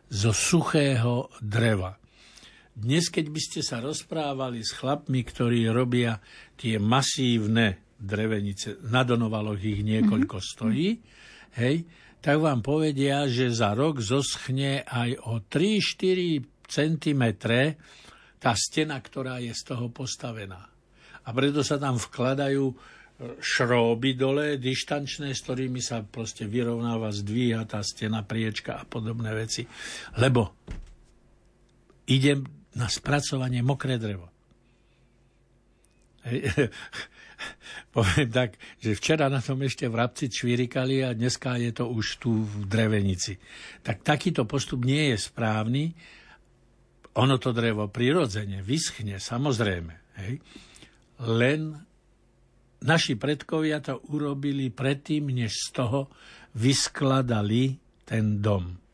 zo 0.10 0.32
suchého 0.32 1.34
dreva. 1.42 2.05
Dnes, 2.76 3.08
keď 3.08 3.32
by 3.32 3.40
ste 3.40 3.64
sa 3.64 3.80
rozprávali 3.80 4.60
s 4.60 4.76
chlapmi, 4.76 5.24
ktorí 5.24 5.64
robia 5.72 6.20
tie 6.60 6.76
masívne 6.76 7.96
drevenice, 7.96 8.84
na 8.92 9.08
Donovaloch 9.08 9.64
ich 9.64 9.80
niekoľko 9.80 10.36
mm-hmm. 10.36 10.52
stojí, 10.60 10.90
hej, 11.56 11.88
tak 12.20 12.36
vám 12.36 12.60
povedia, 12.60 13.32
že 13.32 13.48
za 13.48 13.72
rok 13.72 14.04
zoschne 14.04 14.84
aj 14.84 15.24
o 15.24 15.40
3-4 15.40 16.68
cm 16.68 17.24
tá 18.44 18.52
stena, 18.60 19.00
ktorá 19.00 19.40
je 19.40 19.56
z 19.56 19.62
toho 19.72 19.88
postavená. 19.88 20.68
A 21.26 21.30
preto 21.32 21.64
sa 21.64 21.80
tam 21.80 21.96
vkladajú 21.96 22.76
šróby 23.40 24.20
dole, 24.20 24.60
dištančné, 24.60 25.32
s 25.32 25.48
ktorými 25.48 25.80
sa 25.80 26.04
proste 26.04 26.44
vyrovnáva, 26.44 27.16
zdvíha 27.16 27.64
tá 27.64 27.80
stena, 27.80 28.28
priečka 28.28 28.76
a 28.76 28.84
podobné 28.84 29.32
veci. 29.32 29.64
Lebo 30.20 30.60
idem 32.12 32.65
na 32.76 32.92
spracovanie 32.92 33.64
mokré 33.64 33.96
drevo. 33.96 34.28
Poviem 37.96 38.30
tak, 38.32 38.58
že 38.80 38.98
včera 38.98 39.28
na 39.32 39.40
tom 39.40 39.62
ešte 39.64 39.88
vrabci 39.88 40.32
čvirikali 40.32 41.04
a 41.04 41.16
dneska 41.16 41.56
je 41.60 41.72
to 41.72 41.88
už 41.92 42.20
tu 42.20 42.44
v 42.44 42.66
drevenici. 42.68 43.38
Tak 43.84 44.04
takýto 44.04 44.44
postup 44.48 44.84
nie 44.84 45.14
je 45.14 45.18
správny. 45.20 45.84
Ono 47.16 47.36
to 47.40 47.56
drevo 47.56 47.88
prirodzene 47.88 48.60
vyschne, 48.60 49.20
samozrejme. 49.20 49.94
Hej. 50.20 50.34
Len 51.24 51.76
naši 52.84 53.16
predkovia 53.16 53.80
to 53.80 54.04
urobili 54.12 54.68
predtým, 54.68 55.32
než 55.32 55.72
z 55.72 55.80
toho 55.80 56.12
vyskladali 56.56 57.80
ten 58.04 58.44
dom. 58.44 58.85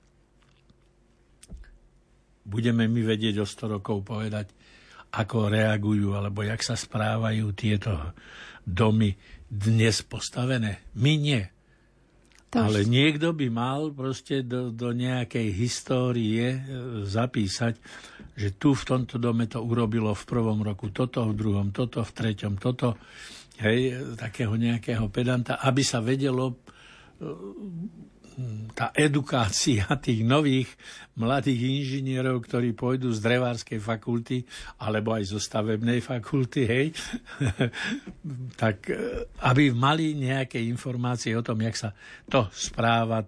Budeme 2.41 2.89
my 2.89 3.01
vedieť 3.05 3.41
o 3.41 3.45
100 3.45 3.77
rokov 3.79 4.01
povedať, 4.05 4.49
ako 5.11 5.51
reagujú, 5.51 6.15
alebo 6.15 6.41
jak 6.41 6.63
sa 6.63 6.79
správajú 6.79 7.51
tieto 7.51 8.15
domy 8.63 9.13
dnes 9.51 9.99
postavené. 10.07 10.87
My 10.95 11.19
nie. 11.19 11.43
To 12.51 12.67
Ale 12.67 12.83
niekto 12.83 13.31
by 13.31 13.47
mal 13.47 13.95
proste 13.95 14.43
do, 14.43 14.75
do 14.75 14.91
nejakej 14.91 15.55
histórie 15.55 16.45
e, 16.51 16.59
zapísať, 17.07 17.79
že 18.35 18.59
tu 18.59 18.75
v 18.75 18.83
tomto 18.83 19.15
dome 19.15 19.47
to 19.47 19.63
urobilo 19.63 20.11
v 20.11 20.23
prvom 20.27 20.59
roku 20.59 20.91
toto, 20.91 21.31
v 21.31 21.35
druhom 21.35 21.71
toto, 21.71 22.03
v 22.03 22.11
treťom 22.11 22.59
toto 22.59 22.99
hej, 23.63 23.95
takého 24.19 24.57
nejakého 24.59 25.07
pedanta, 25.07 25.63
aby 25.63 25.79
sa 25.79 26.03
vedelo 26.03 26.51
e, 26.51 26.55
tá 28.71 28.95
edukácia 28.95 29.85
tých 29.99 30.23
nových 30.23 30.69
mladých 31.19 31.67
inžinierov, 31.67 32.41
ktorí 32.47 32.71
pôjdu 32.71 33.11
z 33.11 33.19
drevárskej 33.19 33.79
fakulty 33.83 34.43
alebo 34.79 35.13
aj 35.13 35.35
zo 35.35 35.39
stavebnej 35.39 35.99
fakulty, 35.99 36.61
hej, 36.63 36.87
tak 38.61 38.87
e, 38.87 39.27
aby 39.43 39.75
mali 39.75 40.15
nejaké 40.15 40.63
informácie 40.63 41.35
o 41.35 41.43
tom, 41.43 41.59
jak 41.59 41.75
sa 41.75 41.89
to 42.31 42.47
správa 42.55 43.21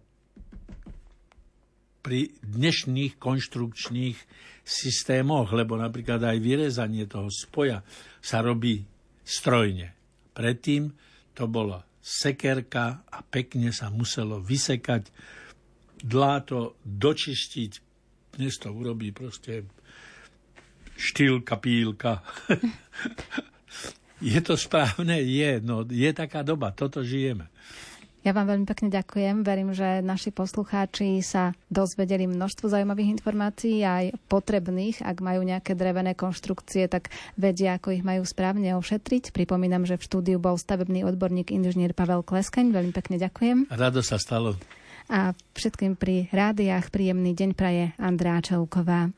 pri 2.03 2.27
dnešných 2.43 3.15
konštrukčných 3.15 4.17
systémoch, 4.63 5.51
lebo 5.55 5.75
napríklad 5.79 6.23
aj 6.23 6.37
vyrezanie 6.39 7.07
toho 7.07 7.31
spoja 7.31 7.83
sa 8.19 8.43
robí 8.43 8.83
strojne. 9.23 9.91
Predtým 10.35 10.91
to 11.35 11.47
bola 11.47 11.83
sekerka 12.03 13.07
a 13.07 13.23
pekne 13.23 13.71
sa 13.71 13.87
muselo 13.87 14.43
vysekať, 14.43 15.07
dláto 16.03 16.75
dočistiť. 16.83 17.71
Dnes 18.35 18.59
to 18.59 18.75
urobí 18.75 19.15
proste 19.15 19.63
štýlka, 20.99 21.55
pílka. 21.63 22.19
je 24.19 24.39
to 24.43 24.59
správne? 24.59 25.23
Je. 25.23 25.63
No, 25.63 25.87
je 25.87 26.11
taká 26.11 26.43
doba. 26.43 26.75
Toto 26.75 27.07
žijeme. 27.07 27.47
Ja 28.23 28.31
vám 28.31 28.47
veľmi 28.47 28.63
pekne 28.63 28.87
ďakujem. 28.87 29.43
Verím, 29.43 29.75
že 29.75 29.99
naši 29.99 30.31
poslucháči 30.31 31.19
sa 31.19 31.51
dozvedeli 31.67 32.23
množstvo 32.23 32.71
zaujímavých 32.71 33.19
informácií 33.19 33.83
aj 33.83 34.15
potrebných. 34.31 35.03
Ak 35.03 35.19
majú 35.19 35.43
nejaké 35.43 35.75
drevené 35.75 36.15
konštrukcie, 36.15 36.87
tak 36.87 37.11
vedia, 37.35 37.75
ako 37.75 37.91
ich 37.91 38.03
majú 38.07 38.23
správne 38.23 38.79
ošetriť. 38.79 39.35
Pripomínam, 39.35 39.83
že 39.83 39.99
v 39.99 40.07
štúdiu 40.07 40.37
bol 40.39 40.55
stavebný 40.55 41.03
odborník 41.03 41.51
inžinier 41.51 41.91
Pavel 41.91 42.23
Kleskaň. 42.23 42.71
Veľmi 42.71 42.95
pekne 42.95 43.19
ďakujem. 43.19 43.67
Rado 43.67 43.99
sa 43.99 44.15
stalo. 44.15 44.55
A 45.11 45.35
všetkým 45.59 45.99
pri 45.99 46.31
rádiách 46.31 46.95
príjemný 46.95 47.35
deň 47.35 47.51
praje 47.59 47.91
Andrá 47.99 48.39
Čelková. 48.39 49.11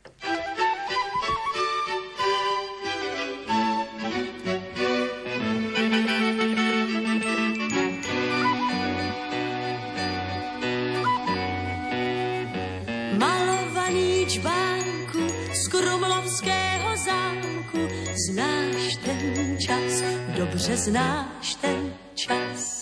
Dobře 20.66 20.84
znáš 20.84 21.56
ten 21.56 21.94
čas, 22.16 22.75